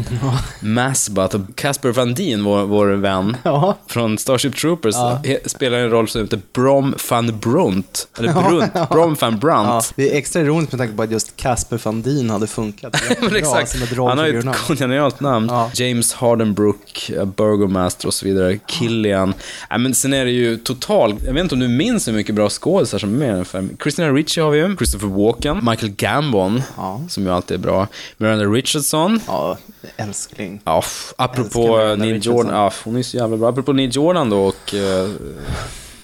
[0.59, 3.77] Masbat och Casper Van Dien, vår, vår vän Ja.
[3.87, 8.07] från Starship Troopers, he, spelar en roll som heter Brom van Brunt.
[8.17, 9.67] Eller Brunt, Brom van Brunt.
[9.67, 13.03] Ja, det är extra ironiskt med tanke på att just Casper Van Dien hade funkat
[13.21, 13.75] Men exakt.
[13.97, 15.47] Han har ju ett kongenialt namn.
[15.49, 15.71] Ja.
[15.73, 18.57] James Hardenbrook, eh, Burgomaster och så vidare.
[18.67, 19.33] Killian.
[19.69, 21.15] Ja, men sen är det ju total...
[21.25, 23.77] Jag vet inte om du minns hur mycket bra skådisar som är med i den.
[23.83, 24.75] Christina Ricci har vi ju.
[24.77, 25.57] Christopher Walken.
[25.69, 27.01] Michael Gambon, Ja.
[27.09, 27.87] som ju alltid är bra.
[28.17, 29.19] Miranda Richardson.
[29.27, 29.57] Ja,
[29.97, 30.61] älskling.
[30.63, 30.83] Ja,
[31.15, 32.33] apropå Neil Richardson.
[32.35, 32.53] Jordan.
[32.55, 33.49] Ja, hon är så jävla bra.
[33.49, 35.09] Apropå Neil Jordan då och eh,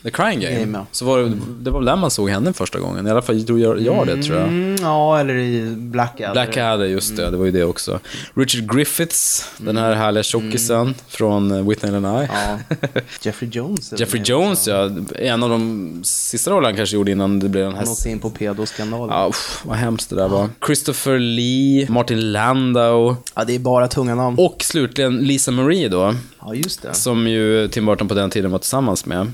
[0.03, 0.59] The Crying Game.
[0.59, 0.85] Game, ja.
[0.91, 1.31] Så var det,
[1.61, 3.07] det var väl där man såg henne första gången.
[3.07, 4.47] I alla fall tror jag, jag det, tror jag.
[4.47, 6.31] Mm, ja, eller i Blackadder.
[6.33, 7.29] Blackadder, just det.
[7.29, 7.99] Det var ju det också.
[8.33, 12.27] Richard Griffiths, den här härliga tjockisen från eh, Whitney and I.
[12.33, 12.77] Ja.
[13.21, 13.93] Jeffrey Jones.
[13.97, 14.89] Jeffrey Jones, ja.
[15.15, 17.79] En av de sista rollerna han kanske gjorde innan det blev den här...
[17.79, 19.15] Han åkte in på pedoskandalen.
[19.17, 20.49] Ja, uff, vad hemskt det där var.
[20.65, 24.37] Christopher Lee, Martin Landau Ja, det är bara tunga namn.
[24.39, 26.15] och slutligen Lisa Marie då.
[26.41, 26.93] Ja, just det.
[26.93, 29.31] Som ju Tim Burton på den tiden var tillsammans med.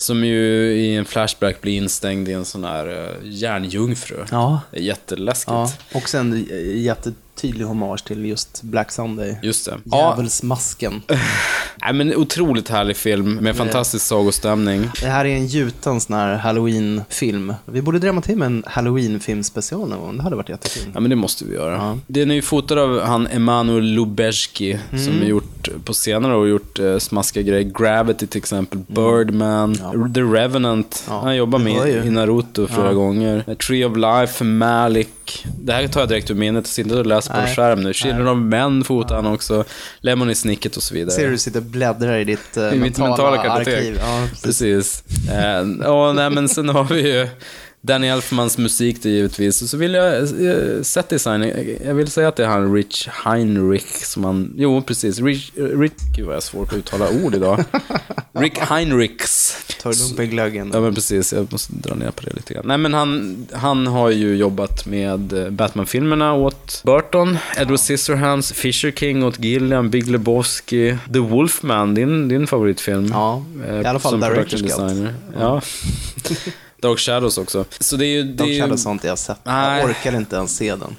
[0.00, 4.24] Som ju i en flashback blir instängd i en sån här uh, järnjungfru.
[4.30, 4.60] Ja.
[4.70, 5.52] Det är jätteläskigt.
[5.52, 6.48] Ja, och sen
[7.44, 9.36] jättetydlig hommage till just Black Sunday.
[9.42, 9.78] Just det.
[9.84, 11.02] Djävulsmasken.
[11.82, 14.88] Nej, men otroligt härlig film med fantastisk sagostämning.
[15.00, 17.54] Det här är en gjuten sån här halloween-film.
[17.66, 20.16] Vi borde drämma till med en halloween-film special någon gång.
[20.16, 20.88] Det hade varit jättefint.
[20.94, 21.98] Ja, men det måste vi göra.
[22.06, 25.04] Den är ju fotad av han Emanuel Lubezki, Mm.
[25.04, 27.70] som har gjort, på senare år gjort uh, smaskiga grejer.
[27.80, 29.74] Gravity till exempel, Birdman,
[30.14, 31.04] The Revenant.
[31.06, 31.16] Mm.
[31.16, 33.54] Ja, Han jobbar med i Naruto flera gånger.
[33.54, 35.08] Tree of Life, Malik.
[35.58, 37.92] Det här tar jag direkt ur minnet, jag sitter och läser på en skärm nu.
[37.92, 39.64] Children of Men fotar han också.
[40.00, 41.10] Lemon i Snicket och så vidare.
[41.10, 43.78] Ser du sitter och bläddrar i ditt uh, I mentala kartotek.
[43.78, 43.96] arkiv.
[44.00, 44.42] Ja, precis.
[44.42, 45.30] Precis.
[45.30, 47.28] Eh, och, nej, men sen har vi ju
[47.82, 49.62] Danny Elfmans musik då givetvis.
[49.62, 51.52] Och så vill jag, eh, setdesign,
[51.86, 55.92] jag vill säga att det är han Rich Heinrich som han, jo precis, Rich, Rich
[56.16, 57.64] gud vad jag har svårt att uttala ord idag.
[58.32, 59.56] Rick Heinrichs.
[59.82, 60.70] Ta det lugnt med glöggen.
[60.74, 62.64] Ja men precis, jag måste dra ner på det lite grann.
[62.66, 68.90] Nej men han, han har ju jobbat med eh, Batman-filmerna åt Burton, Edward Scissorhands, Fisher
[68.90, 73.06] King åt Gillian, Big Lebowski, The Wolfman, din, din favoritfilm.
[73.06, 75.14] Ja, Eh, i alla fall Director's designer.
[75.38, 75.60] Ja.
[76.80, 77.64] Dark Shadows också.
[77.80, 78.22] Så det är ju...
[78.22, 79.38] Det är Dark ju Shadows har inte jag sett.
[79.44, 79.80] Nej.
[79.80, 80.96] Jag orkar inte ens se den.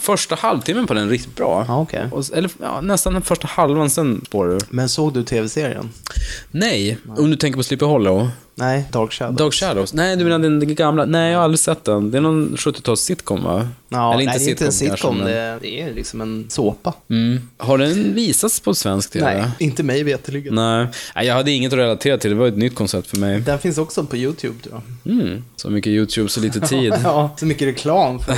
[0.00, 1.64] första halvtimmen på den är riktigt bra.
[1.68, 2.08] Ja, okej.
[2.12, 4.58] Och, eller ja, nästan den första halvan, sen spårar du.
[4.70, 5.90] Men såg du tv-serien?
[6.50, 8.28] Nej, om du tänker på Sleepy Hollow.
[8.54, 9.38] Nej, Dark Shadows.
[9.38, 9.94] Dark Shadows?
[9.94, 11.04] Nej, du menar den gamla?
[11.04, 12.10] Nej, jag har aldrig sett den.
[12.10, 13.68] Det är någon 70-tals sitcom va?
[13.88, 16.46] Ja, Eller inte nej, det är inte en sitcom, kanske, Det, det är liksom en
[16.48, 16.94] såpa.
[17.10, 17.48] Mm.
[17.56, 19.34] Har den visats på svensk TV?
[19.34, 20.54] Nej, inte mig veterligen.
[20.54, 20.86] Nej.
[21.14, 22.30] Nej, jag hade inget att relatera till.
[22.30, 23.40] Det var ett nytt koncept för mig.
[23.40, 25.12] Den finns också på YouTube, tror jag.
[25.12, 25.44] Mm.
[25.56, 26.94] Så mycket YouTube, så lite tid.
[27.04, 28.36] Ja, så mycket reklam för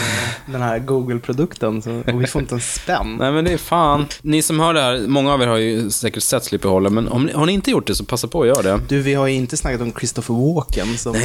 [0.52, 2.02] den här Google-produkten.
[2.06, 3.16] Och vi får inte en spänn.
[3.20, 4.06] Nej men det är fan.
[4.22, 7.08] Ni som hör det här, många av er har ju säkert sett Sleepy Hollow, men
[7.08, 8.80] om ni, har ni inte gjort det så passa på att göra det.
[8.88, 11.20] Du, vi har ju inte snackat om Christopher Walken som, eh,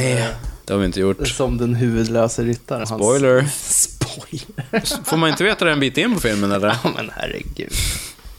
[0.64, 1.28] Det har vi inte gjort.
[1.28, 2.86] som den huvudlösa ryttaren.
[2.86, 3.48] Hans- Spoiler.
[3.62, 5.04] Spoiler.
[5.04, 6.68] Får man inte veta det en bit in på filmen eller?
[6.68, 7.72] Ja, men herregud.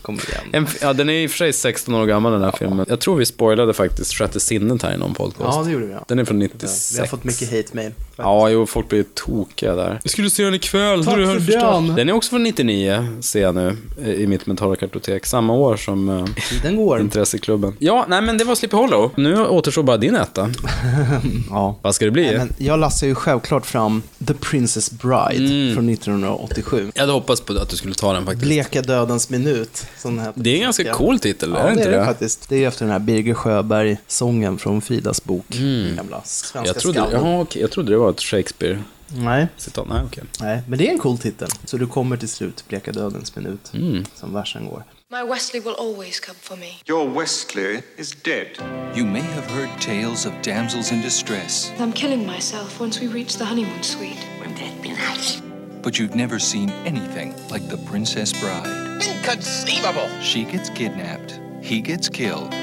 [0.02, 0.41] Kom igen.
[0.52, 2.86] En, ja, den är i och för sig 16 år gammal den här filmen.
[2.89, 5.58] Jag tror vi spoilade faktiskt Sjätte sinnet här i någon podcast.
[5.58, 5.91] Ja, det gjorde vi.
[5.93, 6.06] Ja.
[6.08, 6.93] Den är från 96.
[6.95, 7.91] Vi har fått mycket hate-mail.
[8.16, 9.99] Ja, jo, folk blir tokiga där.
[10.04, 11.06] Vi skulle se den ikväll.
[11.06, 11.74] Tack Hur har för du förstört?
[11.74, 11.95] den.
[11.95, 15.26] Den är också från 99, ser jag nu, eh, i mitt mentala kartotek.
[15.26, 16.26] Samma år som uh,
[16.64, 16.99] Den går.
[17.02, 17.74] Intresseklubben.
[17.80, 19.12] Ja, nej men det var Sleepy Hollow.
[19.18, 20.49] Nu återstår bara din etta.
[21.49, 21.76] Ja.
[21.82, 22.26] Vad ska det bli?
[22.26, 25.74] Nej, men jag lassar ju självklart fram The Princess Bride Mm.
[25.76, 26.91] från 1987.
[26.95, 28.45] Jag hade hoppats på att du skulle ta den faktiskt.
[28.45, 29.86] Bleka dödens minut.
[30.02, 31.91] Som den heter Det är en ganska cool titel, Ja, är det inte det är
[31.91, 32.06] det det?
[32.06, 32.49] faktiskt.
[32.49, 35.45] Det är efter den här Birger Sjöberg-sången från Fridas bok.
[35.49, 36.68] Den Gamla svenska Mm.
[36.68, 39.88] Jag trodde, jaha, okej, jag trodde det var ett Shakespeare-citat.
[39.89, 40.24] Nej, Nej, okej.
[40.39, 41.47] nej, men det är en cool titel.
[41.66, 44.06] Så du kommer till slut, Bleka dödens minut, Mm.
[44.16, 44.84] som versen går.
[45.12, 46.66] My Wesley will always come for me.
[46.89, 48.47] Your Westley is dead.
[48.95, 53.38] You may have heard tales of damsels in distress, I'm killing myself once we reach
[53.38, 54.20] the honeymoon suite.
[54.39, 55.51] Wouldn't that be nice?
[55.84, 59.01] But you've never seen anything like the Princess Bride.
[59.01, 60.07] Inconceivable!
[60.21, 62.53] She gets kidnapped, he gets killed,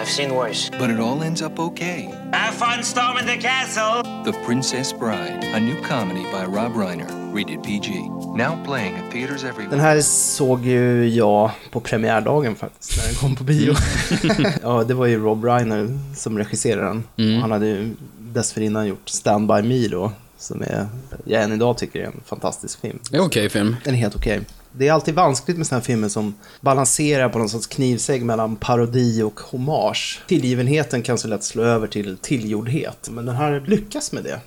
[0.00, 0.70] I've seen worse.
[0.78, 2.08] but it all ends up okay.
[2.32, 4.02] Have fun storming the castle!
[4.24, 7.88] The Princess Bride, a new comedy by Rob Reiner, rated PG.
[8.36, 9.80] Now playing at theaters Den everywhere.
[9.80, 13.74] här såg ju jag på premiärdagen faktiskt, när den kom på bio.
[14.24, 14.52] Mm.
[14.62, 17.04] ja, det var ju Rob Reiner som regisserade den.
[17.18, 17.40] Mm.
[17.40, 20.12] Han hade ju dessförinnan gjort Stand By Me då,
[20.42, 20.86] som är,
[21.24, 22.98] jag än idag tycker är en fantastisk film.
[23.10, 23.76] Det är okej film.
[23.84, 24.40] Den är helt okej.
[24.72, 28.56] Det är alltid vanskligt med sådana här filmer som balanserar på någon sorts knivsägg mellan
[28.56, 30.20] parodi och hommage.
[30.28, 34.40] Tillgivenheten kan så lätt slå över till tillgjordhet, men den här lyckas med det.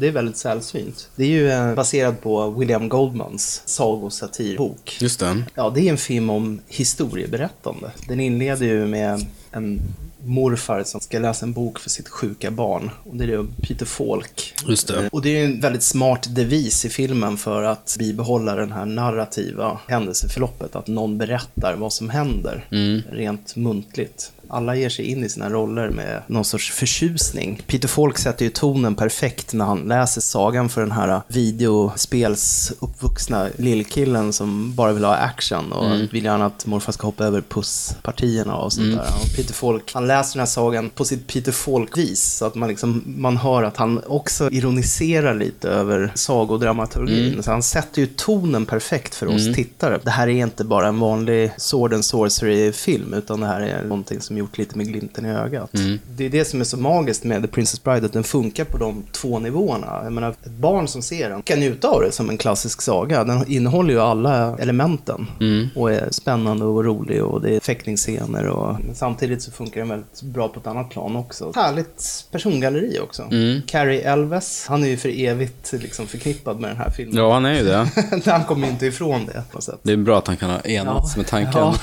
[0.00, 1.08] Det är väldigt sällsynt.
[1.16, 4.96] Det är ju eh, baserad på William Goldmans sagosatirbok.
[5.00, 5.42] Just det.
[5.54, 7.90] Ja, det är en film om historieberättande.
[8.08, 9.80] Den inleder ju med en
[10.24, 12.90] morfar som ska läsa en bok för sitt sjuka barn.
[13.04, 14.54] Och det är det Peter Falk.
[14.68, 15.08] Just det.
[15.12, 19.78] Och det är en väldigt smart devis i filmen för att bibehålla den här narrativa
[19.86, 20.76] händelseförloppet.
[20.76, 22.66] Att någon berättar vad som händer,
[23.10, 24.32] rent muntligt.
[24.54, 27.62] Alla ger sig in i sina roller med någon sorts förtjusning.
[27.66, 34.32] Peter Falk sätter ju tonen perfekt när han läser sagan för den här videospelsuppvuxna lillkillen
[34.32, 38.72] som bara vill ha action och vill gärna att morfar ska hoppa över pusspartierna och
[38.72, 39.06] sånt där.
[39.22, 42.68] Och Peter Falk, han läser den här sagan på sitt Peter Falk-vis så att man,
[42.68, 47.42] liksom, man hör att han också ironiserar lite över sagodramaturgin.
[47.42, 50.00] Så han sätter ju tonen perfekt för oss tittare.
[50.04, 54.20] Det här är inte bara en vanlig sword and sorcery-film utan det här är någonting
[54.20, 55.74] som gjort lite med glimten i ögat.
[55.74, 55.98] Mm.
[56.16, 58.78] Det är det som är så magiskt med The Princess Bride, att den funkar på
[58.78, 60.00] de två nivåerna.
[60.04, 63.24] Jag menar, ett barn som ser den kan njuta av det som en klassisk saga.
[63.24, 65.68] Den innehåller ju alla elementen Mm.
[65.74, 69.88] och är spännande och rolig och det är fäktningsscener och men samtidigt så funkar den
[69.88, 71.52] väldigt bra på ett annat plan också.
[71.54, 73.22] Härligt persongalleri också.
[73.22, 73.60] Mm.
[73.66, 77.16] Carrie Elves, han är ju för evigt liksom förknippad med den här filmen.
[77.16, 77.88] Ja, han är ju det.
[78.30, 79.78] han kommer inte ifrån det på sätt.
[79.82, 81.18] Det är bra att han kan ha enats Ja.
[81.18, 81.52] med tanken.
[81.54, 81.74] Ja.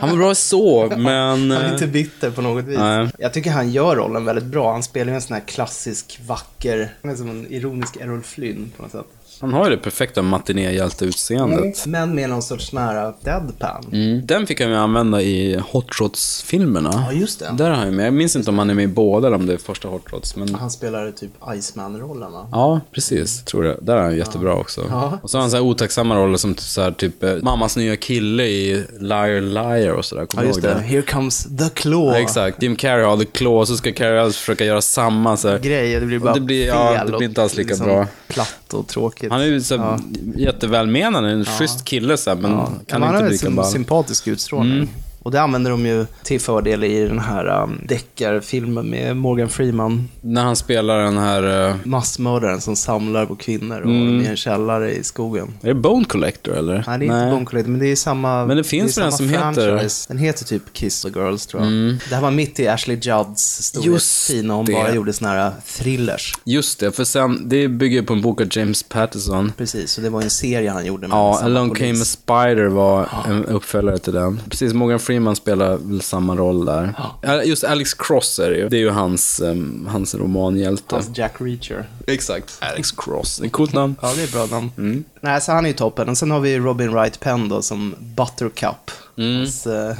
[0.00, 1.50] Han var bra så, men...
[1.50, 2.78] Han är inte bitter på något vis.
[2.78, 3.10] Nej.
[3.18, 4.72] Jag tycker han gör rollen väldigt bra.
[4.72, 8.92] Han spelar ju en sån här klassisk, vacker, som en ironisk Errol Flynn på något
[8.92, 9.06] sätt.
[9.40, 11.86] Han har ju det perfekta matinéhjälteutseendet.
[11.86, 13.84] Men med någon sorts nära deadpan.
[13.92, 14.26] Mm.
[14.26, 16.90] Den fick han ju använda i Hot Shots-filmerna.
[16.94, 17.50] Ja, just det.
[17.58, 18.06] Där är han ju med.
[18.06, 20.10] Jag minns inte om han är med i båda eller om det är första Hot
[20.10, 20.36] Shots.
[20.36, 20.54] Men...
[20.54, 22.48] Han spelar typ Iceman-rollen va?
[22.52, 23.44] Ja, precis.
[23.44, 23.78] Tror det.
[23.82, 24.86] Där är han jättebra också.
[24.90, 25.18] Ja.
[25.22, 27.96] Och så har han så här otacksamma roller som så här, typ eh, mammas nya
[27.96, 30.22] kille i Liar Liar och sådär.
[30.22, 30.74] Ja, Kommer du just det.
[30.74, 30.80] det?
[30.80, 32.06] Here comes the claw.
[32.16, 32.62] Ja, exakt.
[32.62, 35.36] Jim Carrey har The Claw, så ska Carrey Elves försöka göra samma.
[35.36, 35.58] Så här.
[35.58, 36.94] Grejer, det blir Och bara det blir- fel.
[36.96, 38.06] ja, det blir inte alls lika liksom bra.
[38.28, 39.27] Platt och tråkigt.
[39.30, 39.98] Han är ju så Ja.
[40.36, 43.64] jättevälmenande, en schysst kille så här, men Ja, kan men han inte har bli en
[43.64, 44.76] sympatisk utstrålning.
[44.76, 44.88] Mm.
[45.22, 50.08] Och det använder de ju till fördel i den här um, deckarfilmen med Morgan Freeman.
[50.20, 51.68] När han spelar den här...
[51.70, 54.20] eh, Massmördaren som samlar på kvinnor och Mm.
[54.20, 55.54] i en källare i skogen.
[55.62, 56.84] är det Bone Collector eller?
[56.86, 59.06] Nej, det är inte Bone Collector, men det är samma Men det finns det väl
[59.06, 60.08] en som heter-.
[60.08, 61.72] Den heter typ Kiss the Girls, tror jag.
[61.72, 61.98] Mm.
[62.08, 64.72] Det här var mitt i Ashley Judds storhetstid när hon det.
[64.72, 66.34] bara gjorde såna här thrillers.
[66.44, 69.52] Just det, för sen, det bygger på en bok av James Patterson.
[69.56, 71.80] Precis, och det var en serie han gjorde med Ja, Along polis.
[71.82, 74.40] Came a Spider var en uppföljare till den.
[74.50, 76.94] Precis, Morgan Freeman spelar väl samma roll där.
[77.22, 77.42] Ja.
[77.42, 78.68] Just Alex Cross är det ju.
[78.68, 80.94] Det är ju hans, um, hans romanhjälte.
[80.94, 81.88] Hans Jack Reacher.
[82.06, 82.58] Exakt.
[82.60, 83.40] Alex Cross.
[83.40, 83.96] Ett coolt namn.
[84.02, 84.70] Ja, det är ett bra namn.
[84.78, 85.04] Mm.
[85.20, 86.08] Nej, så han är ju toppen.
[86.08, 88.90] Och sen har vi Robin Wright Penn då som Buttercup.
[89.18, 89.36] Mm.
[89.36, 89.96] Hans eh,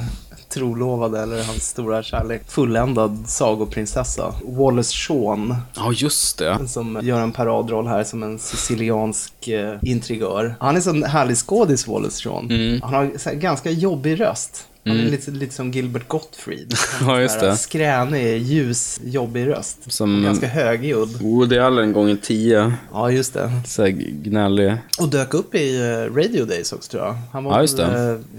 [0.49, 2.41] trolovade, eller hans stora kärlek.
[2.47, 4.33] Fulländad sagoprinsessa.
[4.43, 5.55] Wallace Shawn.
[5.75, 6.67] Ja, just det.
[6.67, 10.55] Som gör en paradroll här som en siciliansk eh, intrigör.
[10.59, 12.51] Han är så en härlig skådis, Wallace Shawn.
[12.51, 12.81] Mm.
[12.81, 14.65] Han har så här, ganska jobbig röst.
[14.89, 15.11] Han är Mm.
[15.11, 16.73] lite, lite som Gilbert Gottfried.
[17.01, 17.57] Ja, just det.
[17.57, 19.77] Skränig, ljus, jobbig röst.
[19.87, 21.09] Som Ganska högljudd.
[21.21, 22.73] Woody Allen gånger tio.
[22.93, 23.51] Ja, just det.
[23.67, 23.85] Så
[24.23, 24.73] gnällig.
[24.99, 27.15] Och dök upp i eh, Radio Days också tror jag.
[27.33, 27.83] Han var Ja, just det.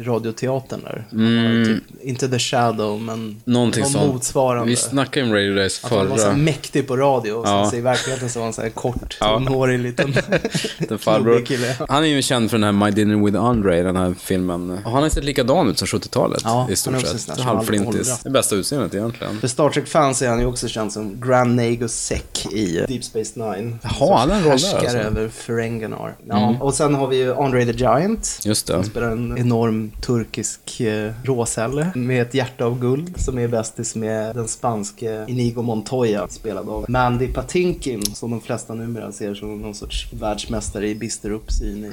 [0.01, 1.07] eh, radioteatern där.
[1.13, 1.65] Mm.
[1.65, 4.13] typ, inte The Shadow, men Någonting någon sånt.
[4.13, 4.67] motsvarande.
[4.71, 6.37] Vi snackade om Radio Days Att han var så förra.
[6.37, 7.71] mäktig på radio och Ja.
[7.71, 9.27] så i verkligheten så var han så här kort, Ja.
[9.27, 10.15] tonhårig liten
[10.89, 11.45] Den farbror.
[11.93, 14.71] Han är ju känd för den här My Dinner with Andre, den här filmen.
[14.71, 17.41] Och han har sett likadan ut som 70-talet Ja, i han stort sett.
[17.41, 18.19] Halvflintis.
[18.25, 19.41] Det bästa utseendet egentligen.
[19.41, 23.33] För Star Trek-fans är han ju också känd som Grand Nagus Sek i Deep Space
[23.41, 23.79] Nine.
[23.83, 24.97] Jaha, han en roll där alltså.
[24.99, 26.17] över Ferenginar.
[26.29, 26.63] Ja, Mm.
[26.63, 28.41] och sen har vi ju Andre the Giant.
[28.45, 28.87] Just Han det.
[28.87, 34.35] spelar en enorm turkisk eh, råsälle med ett hjärta av guld som är bästis med
[34.37, 39.75] den spanske Inigo Montoya spelad av Mandy Patinkin som de flesta numera ser som någon
[39.75, 41.93] sorts världsmästare i bister uppsyn i eh,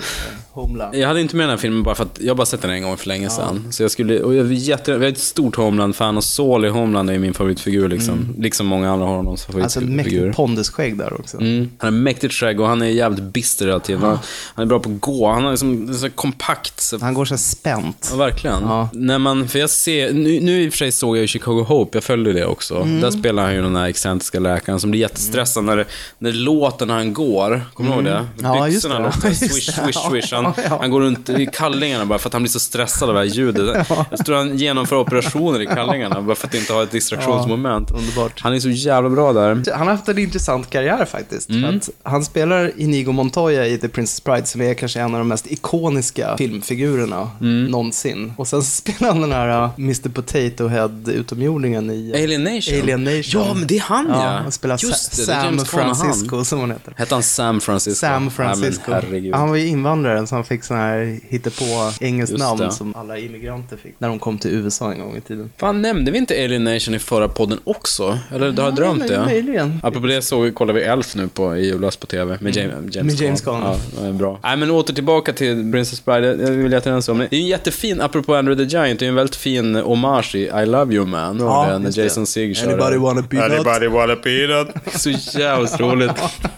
[0.52, 0.96] Homeland.
[0.96, 2.84] Jag hade inte med den här filmen bara för att jag bara sett den en
[2.84, 3.68] gång för länge sedan.
[3.72, 6.70] Så jag skulle, och jag är, jätte, jag är ett stort Homeland-fan och Saul i
[6.70, 8.36] Homeland är min favoritfigur liksom.
[8.38, 10.22] Liksom många andra har honom som Alltså favoritfigur.
[10.22, 11.38] mäktigt pondusskägg där också.
[11.38, 11.70] Mm.
[11.78, 14.02] Han har mäktigt skägg och han är jävligt bister hela tiden.
[14.02, 14.20] Han,
[14.56, 15.32] han är bra på att gå.
[15.32, 16.80] Han är liksom, så kompakt.
[16.82, 18.08] Så, Han går så spänt.
[18.12, 18.62] ja, verkligen.
[18.64, 18.90] Ja.
[18.94, 21.64] När man, för jag ser, nu, nu i och för sig såg jag ju Chicago
[21.68, 22.76] Hope, jag följde det också.
[22.76, 23.02] Mm.
[23.02, 25.86] Där spelar han ju den här excentriska läkaren som blir jättestressad när, det,
[26.20, 27.62] när det låter när han går.
[27.74, 28.12] Kommer du ihåg det?
[28.12, 28.28] Mm.
[28.42, 29.00] Ja, just det.
[29.00, 29.84] låter swish, det.
[29.84, 30.34] swish, swish.
[30.34, 30.78] Han, Ja, ja.
[30.82, 33.28] han går runt i kallingarna bara för att han blir så stressad av det här
[33.28, 33.88] ljudet.
[34.18, 37.92] Jag tror han genomför operationer i kallingarna bara för att inte ha ett distraktionsmoment.
[37.92, 38.40] Underbart.
[38.42, 39.64] Han är så jävla bra där.
[39.76, 41.50] Han har haft en intressant karriär faktiskt.
[41.50, 41.80] Mm.
[42.04, 45.52] Han spelar Inigo Montoya i The Princess Bride som är kanske en av de mest
[45.52, 47.66] ikoniska filmfigurerna Mm.
[47.66, 48.34] någonsin.
[48.38, 52.82] Och sen spelar han den här uh, Mr Potato Head utomjordingen i uh, Alien Nation.
[52.82, 53.42] Alien Nation.
[53.48, 54.16] Ja, men det är han ja.
[54.44, 55.96] Han spelar Just det, det Sam Caan och han.
[55.96, 56.94] Francisco som han heter.
[56.98, 58.00] Hette han Sam Francisco?
[58.00, 58.92] Sam Francisco.
[58.92, 59.36] Ja, herregud.
[59.36, 62.72] han var ju invandrare så han fick sån här hittepå engelskt namn det.
[62.72, 65.50] som alla immigranter fick när de kom till USA en gång i tiden.
[65.58, 68.20] Fan, nämnde vi inte Alien Nation i förra podden också?
[68.34, 69.26] Eller har jag drömt men det?
[69.26, 69.80] möjligen.
[69.84, 73.14] Apropå det så kollar vi Elf nu på, i julas på TV med James, James,
[73.14, 73.62] Med James Caan.
[73.64, 74.40] Ja, det är bra.
[74.44, 76.28] Nej, men åter tillbaka till Princess Bride.
[76.28, 77.28] Jag vill jättegärna om det.
[77.30, 80.36] Det är ju en jättefin, apropå Andrew the Giant, det är en väldigt fin hommage
[80.36, 81.40] i I Love You Man.
[81.40, 82.00] Ja, Ja, när.
[82.00, 83.52] Jason Segg kör Anybody wanna peanut?
[83.52, 84.68] Anybody wanna peanut?
[84.94, 86.12] Så jävligt roligt.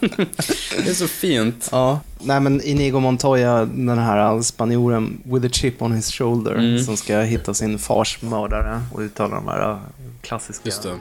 [0.84, 1.68] det är så fint.
[1.72, 6.78] Ja, nej men Inigo Montoya, den här spanjoren with a chip on his shoulder, Mm.
[6.84, 9.78] som ska hitta sin fars mördare och uttala de här äh,
[10.22, 10.62] klassiska...
[10.68, 10.98] Just det.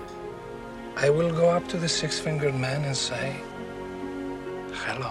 [1.08, 3.32] I will go up to the six-fingered man and say,
[4.88, 5.10] Hello.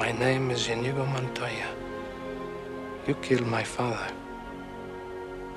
[0.00, 1.66] My name is Inigo Montoya.
[3.06, 4.10] You killed my father.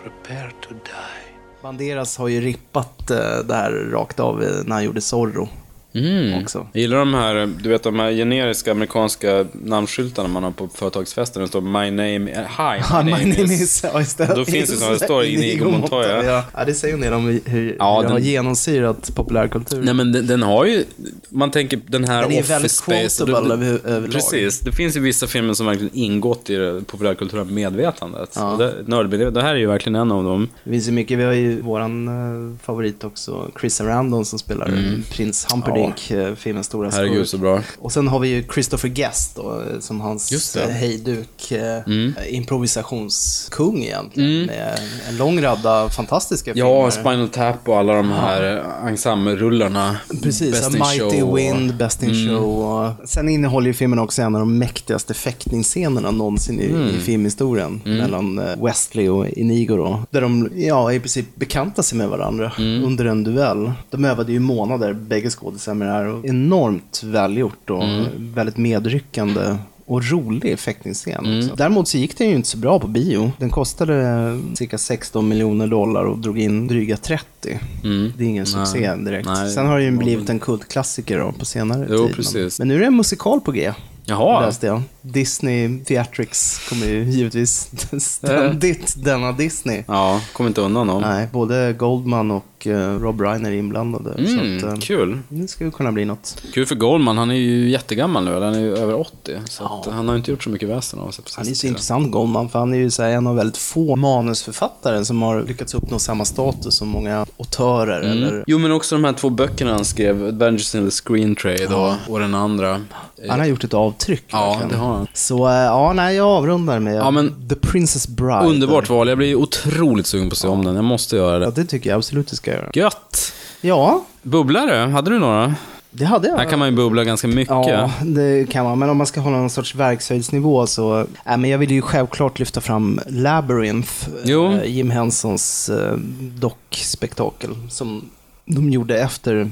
[0.03, 1.35] Prepare to die.
[1.61, 5.49] Banderas har ju rippat eh, det här rakt av eh, när han gjorde Zorro.
[5.93, 6.43] Mm.
[6.43, 6.67] Också.
[6.73, 11.41] Jag gillar de här, du vet de här generiska amerikanska namnskyltarna man har på företagsfester.
[11.41, 13.61] Det står My name, eh, hi, Ja, my, name, is...
[13.61, 13.83] is...
[13.93, 14.35] Ja, det.
[14.35, 16.23] Då finns det som det står Inigo Montoya.
[16.23, 16.43] Ja.
[16.53, 19.85] ja, det säger en del om hur, Ja, den- har genomsyrat populärkulturen.
[19.85, 20.83] Nej men den, den har ju,
[21.29, 23.25] man tänker den här Den är Office väldigt Space.
[23.25, 24.11] quotable det- över- överlag.
[24.11, 28.33] Precis, det finns ju vissa filmer som verkligen ingått i det populärkulturella medvetandet.
[28.35, 28.55] Ja.
[28.87, 30.47] Det, det här är ju verkligen en av dem.
[30.63, 34.65] Det finns ju mycket, vi har ju våran eh, favorit också, Chris Sarandon som spelar
[34.67, 35.03] Mm.
[35.11, 37.27] prins Humperdinck, eh, filmens stora Herregud skurk.
[37.27, 37.61] så bra.
[37.79, 41.51] Och sen har vi ju Christopher Guest då, eh, som hans eh, hejduk,
[41.85, 42.13] Mm.
[42.29, 44.45] improvisationskung egentligen.
[44.45, 46.69] Med en lång radda fantastiska filmer.
[46.69, 49.95] Ja, Spinal Tap och alla de här ensemble-rullarna.
[50.23, 52.27] Precis, Best in Mighty Show Wind, Best in Mm.
[52.39, 52.91] Show.
[53.05, 56.87] Sen innehåller ju filmen också en av de mäktigaste fäktningsscenerna någonsin i, Mm.
[56.87, 57.81] i filmhistorien.
[57.85, 60.03] Mellan eh, Wesley och Inigo då.
[60.11, 62.83] Där de, ja, i princip bekantar sig med varandra Mm.
[62.83, 63.71] under en duell.
[63.89, 66.05] De övade ju månader, bägge skådisar det här.
[66.05, 68.05] Och enormt välgjort och Mm.
[68.33, 69.55] väldigt medryckande.
[69.85, 71.49] Och rolig fäktningsscen Mm.
[71.57, 73.31] Däremot så gick den ju inte så bra på bio.
[73.37, 77.59] Den kostade cirka 16 miljoner dollar och drog in dryga 30.
[77.83, 78.13] Mm.
[78.17, 78.65] Det är ingen Nej.
[78.65, 79.27] succé direkt.
[79.27, 82.15] Nej, Sen har det ju blivit en kultklassiker då, på senare Jo, tid.
[82.15, 82.59] precis.
[82.59, 83.73] Men, men nu är det en musikal på G.
[84.05, 84.45] Jaha.
[84.45, 84.81] Läste jag.
[85.01, 89.83] Disney Theatrics kommer ju givetvis ständigt denna Disney.
[89.87, 91.01] Ja, kommer inte undan dem.
[91.01, 94.11] Nej, både Goldman och eh, Rob Reiner är inblandade.
[94.13, 95.19] Mm, så att, eh, kul.
[95.29, 96.43] Det skulle kunna bli något.
[96.53, 99.37] Kul för Goldman, han är ju jättegammal nu, han är ju över 80.
[99.49, 101.55] Så att han har inte gjort så mycket väsen av sig på Han är så
[101.61, 101.69] tiden.
[101.73, 105.43] intressant Goldman, för han är ju så här, en av väldigt få manusförfattare som har
[105.43, 108.01] lyckats uppnå samma status som många autörer.
[108.01, 108.11] Mm.
[108.11, 108.43] Eller...
[108.47, 112.13] Jo, men också de här två böckerna han skrev, Adventures in the Screen Trade och,
[112.13, 112.81] och den andra.
[113.29, 114.23] Han har gjort ett avtryck.
[114.27, 114.69] Ja, verkligen.
[114.69, 115.07] det har han.
[115.13, 118.45] Så eh, ja, nej, jag avrundar med Ja, men- The Princess Bride.
[118.47, 120.75] Underbart val, jag blir otroligt sugen på att se om den.
[120.75, 121.61] Jag måste göra Ja, det.
[121.61, 122.69] det tycker jag absolut du ska göra.
[122.73, 123.33] Gött!
[123.61, 125.55] Ja, Bubblare, hade du några?
[125.91, 126.37] det hade jag.
[126.37, 127.49] Här kan man ju bubbla ganska mycket.
[127.67, 128.79] Ja, det kan man.
[128.79, 130.99] Men om man ska hålla någon sorts verkshöjdsnivå så...
[130.99, 131.05] Äh,
[131.37, 134.51] men jag vill ju självklart lyfta fram Labyrinth, Jo.
[134.53, 138.09] eh, Jim Hensons eh, dockspektakel som
[138.45, 139.49] de gjorde efter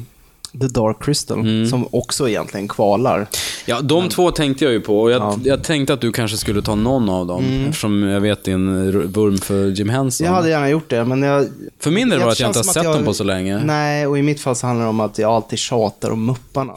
[0.52, 1.68] The Dark Crystal, Mm.
[1.70, 3.28] som också egentligen kvalar.
[3.66, 5.40] Ja, de två tänkte jag ju på och jag, Ja.
[5.44, 7.46] jag tänkte att du kanske skulle ta någon av dem.
[7.46, 7.66] Mm.
[7.70, 10.28] Eftersom jag vet din vurm för Jim Henson.
[10.28, 11.48] Jag hade gärna gjort det, men jag...
[11.80, 13.24] För min del var det att jag inte har som sett att dem på så
[13.24, 13.58] länge.
[13.64, 16.74] Nej, och i mitt fall så handlar det om att jag alltid tjatar om mupparna.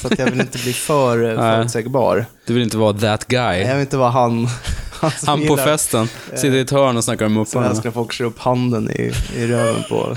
[0.00, 1.56] så att jag vill inte bli för eh, Nej.
[1.56, 2.26] förutsägbar.
[2.46, 3.58] Du vill inte vara that guy.
[3.60, 4.48] Jag vill inte vara han.
[5.00, 7.70] Han, som Han på festen, sitter i ett hörn och snackar om Som mupparna.
[7.70, 10.16] älskar folk kör upp handen i, i röven på.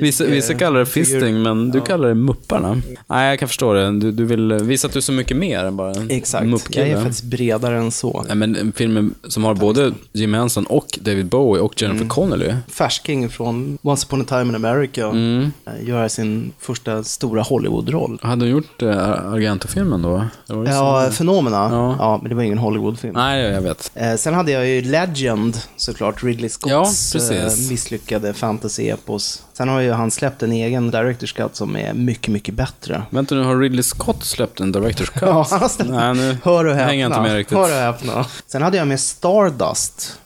[0.00, 2.82] Vissa, vissa kallar det fisting, men du kallar det mupparna.
[3.06, 3.98] Nej, jag kan förstå det.
[4.00, 6.86] Du, du vill visa att du är så mycket mer än bara en Exakt, muppkille.
[6.88, 8.24] jag är faktiskt bredare än så.
[8.28, 12.08] Nej, men en film som har både Jim Henson och David Bowie och Jennifer Mm.
[12.08, 12.54] Connelly.
[12.68, 15.06] Färsking från Once upon a time in America.
[15.06, 15.52] Mm.
[15.66, 18.18] eh, Göra sin första stora Hollywood-roll.
[18.22, 20.24] Hade hon gjort eh, Argento-filmen då?
[20.46, 21.56] Ja, så- Fenomena.
[21.56, 21.96] Ja.
[21.98, 22.18] Ja.
[22.22, 23.14] men det var ingen Hollywood-film.
[23.14, 23.92] Nej, jag vet.
[23.94, 29.42] Eh, sen hade jag ju Legend, såklart, Ridley Scotts Ja, eh, misslyckade fantasy-epos.
[29.60, 33.02] Sen har ju han släppt en egen director's cut som är mycket, mycket bättre.
[33.10, 35.22] Vänta nu, har Ridley Scott släppt en Director's Cut?
[35.22, 36.86] Ja, han har släppt Nej, nu Hör och häpna.
[36.86, 37.58] hänger jag inte med riktigt.
[37.58, 38.26] Hör och häpna.
[38.46, 40.18] Sen hade jag med Stardust.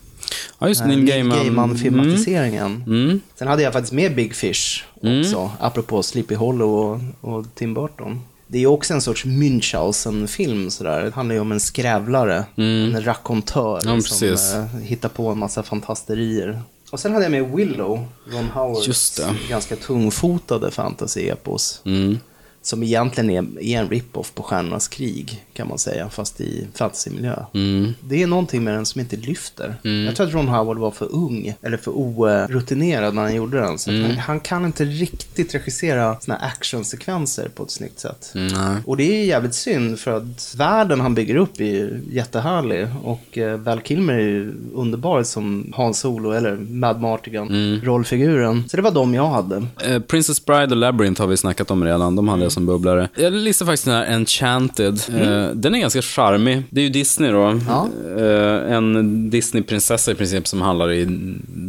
[0.58, 1.38] Ja, just Eh, Neil Gaiman.
[1.38, 2.84] Gaiman-filmatiseringen.
[2.86, 3.20] Mm.
[3.38, 5.20] Sen hade jag faktiskt med Big Fish Mm.
[5.20, 8.20] också, apropå Sleepy Hollow och, och Tim Burton.
[8.46, 11.02] Det är också en sorts Münchhausen-film sådär.
[11.02, 13.94] Det handlar ju om en skrävlare, en rakontör Mm.
[13.96, 14.00] Ja,
[14.36, 16.62] som eh, hittar på en massa fantasterier.
[16.90, 21.80] Och sen hade jag med Willow, Ron Howards ganska tungfotade fantasy-epos.
[21.84, 22.18] Mm.
[22.64, 27.36] Som egentligen är, är en rip-off på Stjärnornas krig, kan man säga, fast i fantasymiljö.
[27.54, 27.92] Mm.
[28.00, 29.74] Det är någonting med den som inte lyfter.
[30.06, 33.78] Jag tror att Ron Howard var för ung, eller för orutinerad när han gjorde den.
[33.78, 34.02] Så Mm.
[34.04, 38.30] han, han kan inte riktigt regissera här actionsekvenser på ett snyggt sätt.
[38.34, 38.76] Nej.
[38.86, 42.86] Och det är jävligt synd, för att världen han bygger upp är ju jättehärlig.
[43.04, 47.80] Och eh, Val Kilmer är ju underbar som Han Solo, eller Mad Martigan, Mm.
[47.84, 48.64] rollfiguren.
[48.68, 49.66] Så det var de jag hade.
[49.84, 52.16] Eh, Princess Bride och Labyrinth har vi snackat om redan.
[52.16, 53.08] De hade jag som bubblare.
[53.14, 55.00] Jag listar faktiskt den här Enchanted.
[55.08, 56.62] Eh, den är ganska charmig.
[56.70, 57.42] Det är ju Disney då.
[57.42, 57.64] Mm.
[57.68, 57.88] Ja.
[58.18, 61.06] Eh, en Disney-prinsessa i princip som handlar i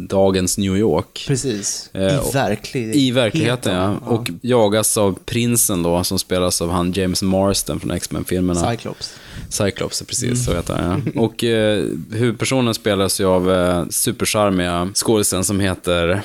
[0.08, 1.24] dagens New York.
[1.28, 1.90] Precis.
[1.92, 3.96] Eh, I och- verklig- I verkligheten, ja.
[4.06, 4.10] ja.
[4.12, 8.70] Och jagas av prinsen då, som spelas av han James Marsden från X-Men-filmerna.
[8.70, 9.14] Cyclops.
[9.50, 10.36] Cyclops, precis Mm.
[10.36, 11.20] så heter han ja.
[11.20, 16.22] Och eh, huvudpersonen spelas ju av eh, supercharmiga skådisen som heter...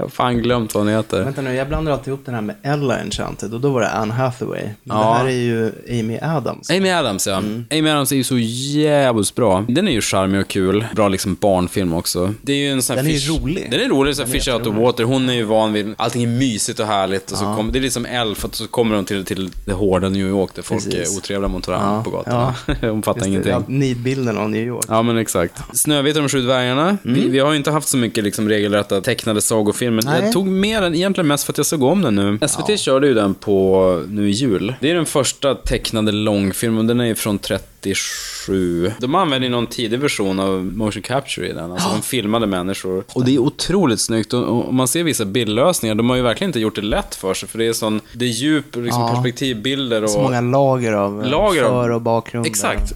[0.00, 1.24] Jag har fan glömt vad hon heter.
[1.24, 3.88] Vänta nu, jag blandar alltid ihop den här med Ella Enchanted och då var det
[3.88, 4.62] Anne Hathaway.
[4.62, 5.02] Men Ja.
[5.12, 6.70] det här är ju Amy Adams.
[6.70, 7.36] Amy Adams ja.
[7.36, 7.64] Mm.
[7.70, 9.64] Amy Adams är ju så jävligt bra.
[9.68, 10.86] Den är ju charmig och kul.
[10.94, 12.34] Bra liksom barnfilm också.
[12.42, 13.30] Det är ju en sån här Den är ju fish...
[13.42, 13.68] rolig.
[13.70, 15.04] Den är rolig, så här Den är fish out of water.
[15.04, 17.30] Hon är ju van vid, allting är mysigt och härligt.
[17.32, 17.56] Och så Ja.
[17.56, 20.50] kommer, det är liksom Elf, och så kommer hon till, till det hårda New York
[20.54, 21.14] där folk Precis.
[21.14, 22.54] är otrevliga mot varandra Ja, på gatorna.
[22.92, 23.52] Hon fattar Just det, ingenting.
[23.52, 24.84] ja, Nidbilden av New York.
[24.88, 25.62] Ja, men exakt.
[25.72, 26.88] Snövit och de sju dvärgarna.
[26.88, 26.98] Mm.
[27.02, 29.87] Vi, vi har ju inte haft så mycket liksom, regelrätta tecknade sagofilmer.
[29.90, 30.22] Nej.
[30.22, 32.38] Jag tog med den egentligen mest för att jag såg om den nu.
[32.48, 34.74] SVT körde ju den på nu i jul.
[34.80, 36.86] Det är den första tecknade långfilmen.
[36.86, 38.92] Den är ju från 37.
[38.98, 41.72] De använder ju någon tidig version av motion capture i den.
[41.72, 43.04] Alltså de filmade människor.
[43.12, 44.32] Och det är otroligt snyggt.
[44.32, 45.94] Och, och man ser vissa bildlösningar.
[45.94, 47.48] De har ju verkligen inte gjort det lätt för sig.
[47.48, 49.08] För det är sån, det är djup, liksom Ja.
[49.14, 50.10] perspektivbilder och...
[50.10, 52.46] Så många lager av eh, Lager för och bakgrund.
[52.46, 52.92] Exakt.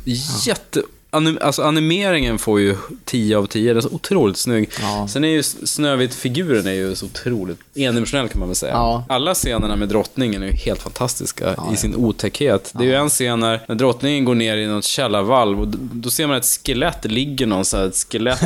[0.46, 0.82] Jätte...
[1.14, 4.70] Anim, alltså animeringen får ju 10 av 10, den är så otroligt snygg.
[4.80, 5.08] Ja.
[5.08, 8.72] Sen är ju Snövit-figuren är ju så otroligt endimensionell kan man väl säga.
[8.72, 9.04] Ja.
[9.08, 12.70] Alla scenerna med drottningen är ju helt fantastiska i sin otäckhet.
[12.74, 16.10] Det är ju en scen när, när drottningen går ner i något källarvalv och då
[16.10, 18.42] ser man ett skelett, ligger någon så här, ett skelett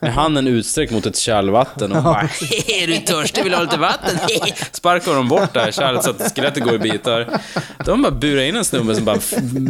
[0.00, 2.22] med handen utsträckt mot ett kärlvatten och bara
[2.66, 4.18] Är du törstig, vill du ha lite vatten?
[4.72, 7.40] Sparkar de bort det här kärlet så att skelettet går i bitar.
[7.86, 9.18] De bara burar in en snubbe som bara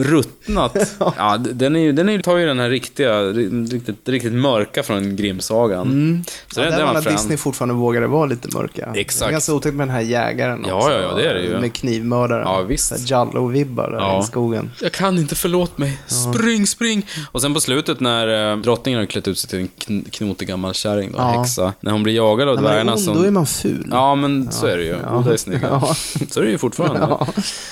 [0.05, 0.77] ruttnat.
[0.99, 4.33] Ja, den, är ju, den är, ju- tar ju den här riktiga, ri- riktigt, riktigt
[4.33, 5.87] mörka från Grimsagan.
[5.87, 6.25] Mm.
[6.55, 7.15] Så Ja, den, där när frän.
[7.15, 8.93] Disney fortfarande vågade vara lite mörka.
[8.95, 9.21] Exakt.
[9.21, 11.43] Det är ganska otäckt med den här jägaren Ja, också, ja, ja, det är det
[11.43, 11.61] ju.
[11.61, 12.43] Med knivmördaren.
[12.47, 12.93] Ja, visst.
[13.11, 14.21] Jallo-vibbar Ja.
[14.21, 14.71] i skogen.
[14.81, 15.99] Jag kan inte, förlåt mig.
[16.07, 17.07] Spring, spring!
[17.33, 20.49] Och sen på slutet när eh, drottningen har klätt ut sig till en kn- knotig
[20.49, 21.25] gammal kärring, då, Ja.
[21.41, 21.73] häxa.
[21.81, 23.15] När hon blir jagad av man dvärgarna som...
[23.17, 23.89] då är man ful.
[23.91, 24.97] Ja, men så är det ju.
[25.03, 25.13] Ja.
[25.13, 25.69] Båda är snygga.
[25.71, 25.95] Ja.
[26.31, 27.01] Så är det ju fortfarande.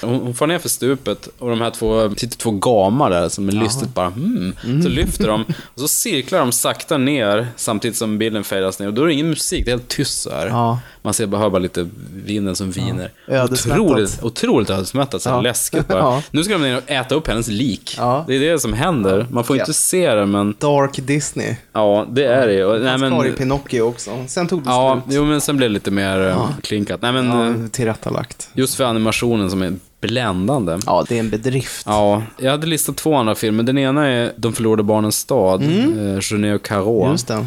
[0.03, 3.49] Hon, hon far ner för stupet och de här två, sitter två gamar där som
[3.49, 4.13] är lystigt bara
[4.63, 4.83] hmm.
[4.83, 5.45] Så lyfter de
[5.75, 8.87] och så cirklar de sakta ner samtidigt som bilden fadas ner.
[8.87, 10.47] Och då är det ingen musik, det är helt tyst så här.
[10.47, 10.79] Ja.
[11.03, 11.89] Man ser bara, hör bara lite
[12.25, 13.11] vinden som viner.
[13.29, 13.81] Ödesmättat.
[13.81, 15.41] Otroligt, otroligt ödesmättat, så här Ja.
[15.43, 15.99] läskigt bara.
[15.99, 16.23] Ja.
[16.31, 17.95] Nu ska de ner och äta upp hennes lik.
[17.99, 18.25] Ja.
[18.29, 19.27] Det är det som händer.
[19.31, 21.57] Man får inte se det, men Dark Disney.
[21.73, 22.79] ja, det är det ju.
[22.79, 24.11] Nej, kvar i men, Pinocchio också.
[24.29, 25.15] Sen tog det ja, slut.
[25.17, 26.49] jo, men sen blev det lite mer ja.
[26.63, 27.03] klinkat.
[27.03, 28.49] Nej, men eh, Ja, tillrättalagt.
[28.53, 30.79] just för animationen som är bländande.
[30.87, 31.87] Ja, det är en bedrift.
[31.87, 33.63] Ja, jag hade listat två andra filmer.
[33.63, 36.45] Den ena är De förlorade barnens stad, mm.
[36.45, 37.11] eh, och Caro.
[37.11, 37.47] Just det.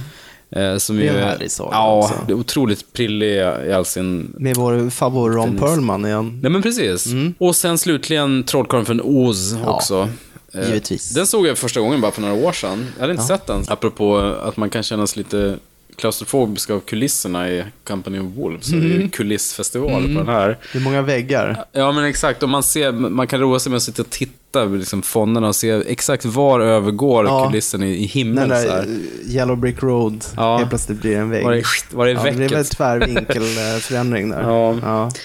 [0.55, 2.13] Eh, som Det är ju en härlig saga Ja, också.
[2.27, 3.35] det är otroligt prillig
[3.67, 4.35] i all sin...
[4.37, 6.39] Med vår favorit Ron Perlman igen.
[6.41, 7.07] Nej men precis.
[7.37, 10.09] Och sen slutligen Trollkarlen från Oz också.
[10.53, 11.09] Eh, givetvis.
[11.09, 12.85] Den såg jag första gången bara för några år sedan.
[12.95, 13.63] Jag hade inte sett den.
[13.67, 15.57] Apropå att man kan känna sig lite
[15.95, 18.65] klaustrofobisk av kulisserna i Company of Wolves.
[18.65, 20.57] Så det är ju kulissfestival på den här.
[20.73, 21.65] Det är många väggar.
[21.71, 24.40] Ja men exakt, och man, ser, man kan roa sig med att sitta och titta
[24.55, 27.45] liksom fonderna och se exakt var övergår Ja.
[27.47, 28.79] kulissen i, i Den himlen så där
[29.25, 30.57] eh, Yellow Brick Road, Ja.
[30.57, 31.43] helt plötsligt blir det en vägg.
[31.45, 32.51] Var det, var det ja, det är väcket?
[32.57, 34.41] väl tvärvinkelförändring där.
[34.51, 34.71] Ja.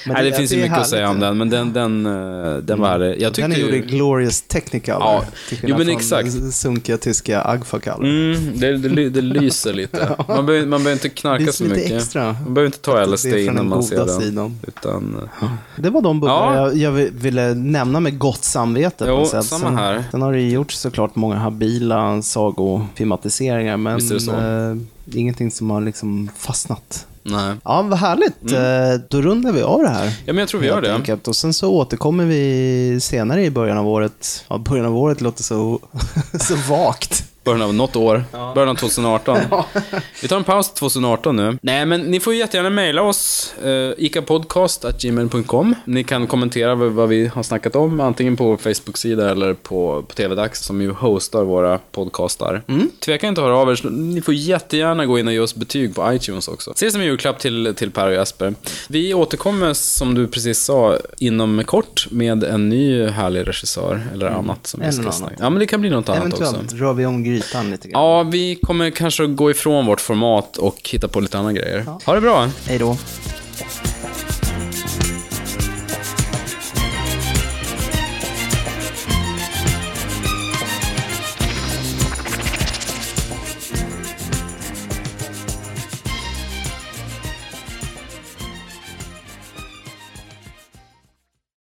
[0.06, 2.80] Men Nej, det, finns ju mycket att säga om den, men den, den, eh, den
[2.80, 3.22] var härlig.
[3.22, 3.96] Jag Den är tyckte gjord i ju...
[3.96, 5.00] Glorious Technicolor.
[5.00, 5.24] Ja.
[5.48, 6.28] till Jo, men exakt.
[6.54, 8.04] sunkiga tyska Agfa-color.
[8.04, 10.16] Mm, det, det, det lyser lite.
[10.28, 11.92] Man behöver, man behöver inte knarka så mycket.
[11.92, 12.24] extra.
[12.44, 14.20] Man behöver inte ta Det LSD innan den man ser den.
[14.20, 14.58] sidan.
[14.66, 15.28] Utan,
[15.76, 16.54] Det var de Ja.
[16.56, 19.04] jag, jag ville nämna med gott samvete.
[19.18, 20.04] Jo, samma Sen, här.
[20.10, 24.28] sen har det gjorts såklart många habila sagofilmatiseringar, men det
[25.12, 27.06] eh, ingenting som har liksom fastnat.
[27.22, 27.54] nej.
[27.64, 28.52] Ja, vad härligt.
[28.52, 30.04] Eh, Då rundar vi av det här.
[30.06, 30.94] Ja, men jag tror vi gör det.
[30.94, 31.28] enkelt.
[31.28, 34.44] Och sen så återkommer vi senare i början av året.
[34.48, 35.80] Ja, början av året låter så,
[36.40, 37.24] så vagt.
[37.46, 38.24] Början av något år.
[38.54, 39.38] Början av 2018.
[40.22, 41.58] Vi tar en paus till 2018 nu.
[41.62, 43.54] Nej, men ni får jättegärna mejla oss.
[43.64, 49.54] Uh, ikapodcast.gmail.com Ni kan kommentera vad, vi har snackat om, antingen på vår Facebook-sida eller
[49.54, 52.62] på, på TV-dags, som ju hostar våra podcastar.
[53.04, 53.90] Tveka inte att höra av er.
[53.90, 56.72] Ni får jättegärna gå in och ge oss betyg på iTunes också.
[56.76, 58.54] Se som en julklapp till, till Per och Jesper.
[58.88, 64.66] Vi återkommer, som du precis sa, inom kort med en ny härlig regissör eller annat
[64.66, 65.32] som vi ska snacka annat.
[65.38, 66.76] Ja, men det kan bli något annat Eventuellt också.
[66.76, 68.02] rör vi om grytan lite grann.
[68.02, 71.84] Ja, vi kommer kanske gå ifrån vårt format och hitta på lite andra grejer.
[72.04, 72.50] Ha det bra!
[72.66, 72.96] Hej då.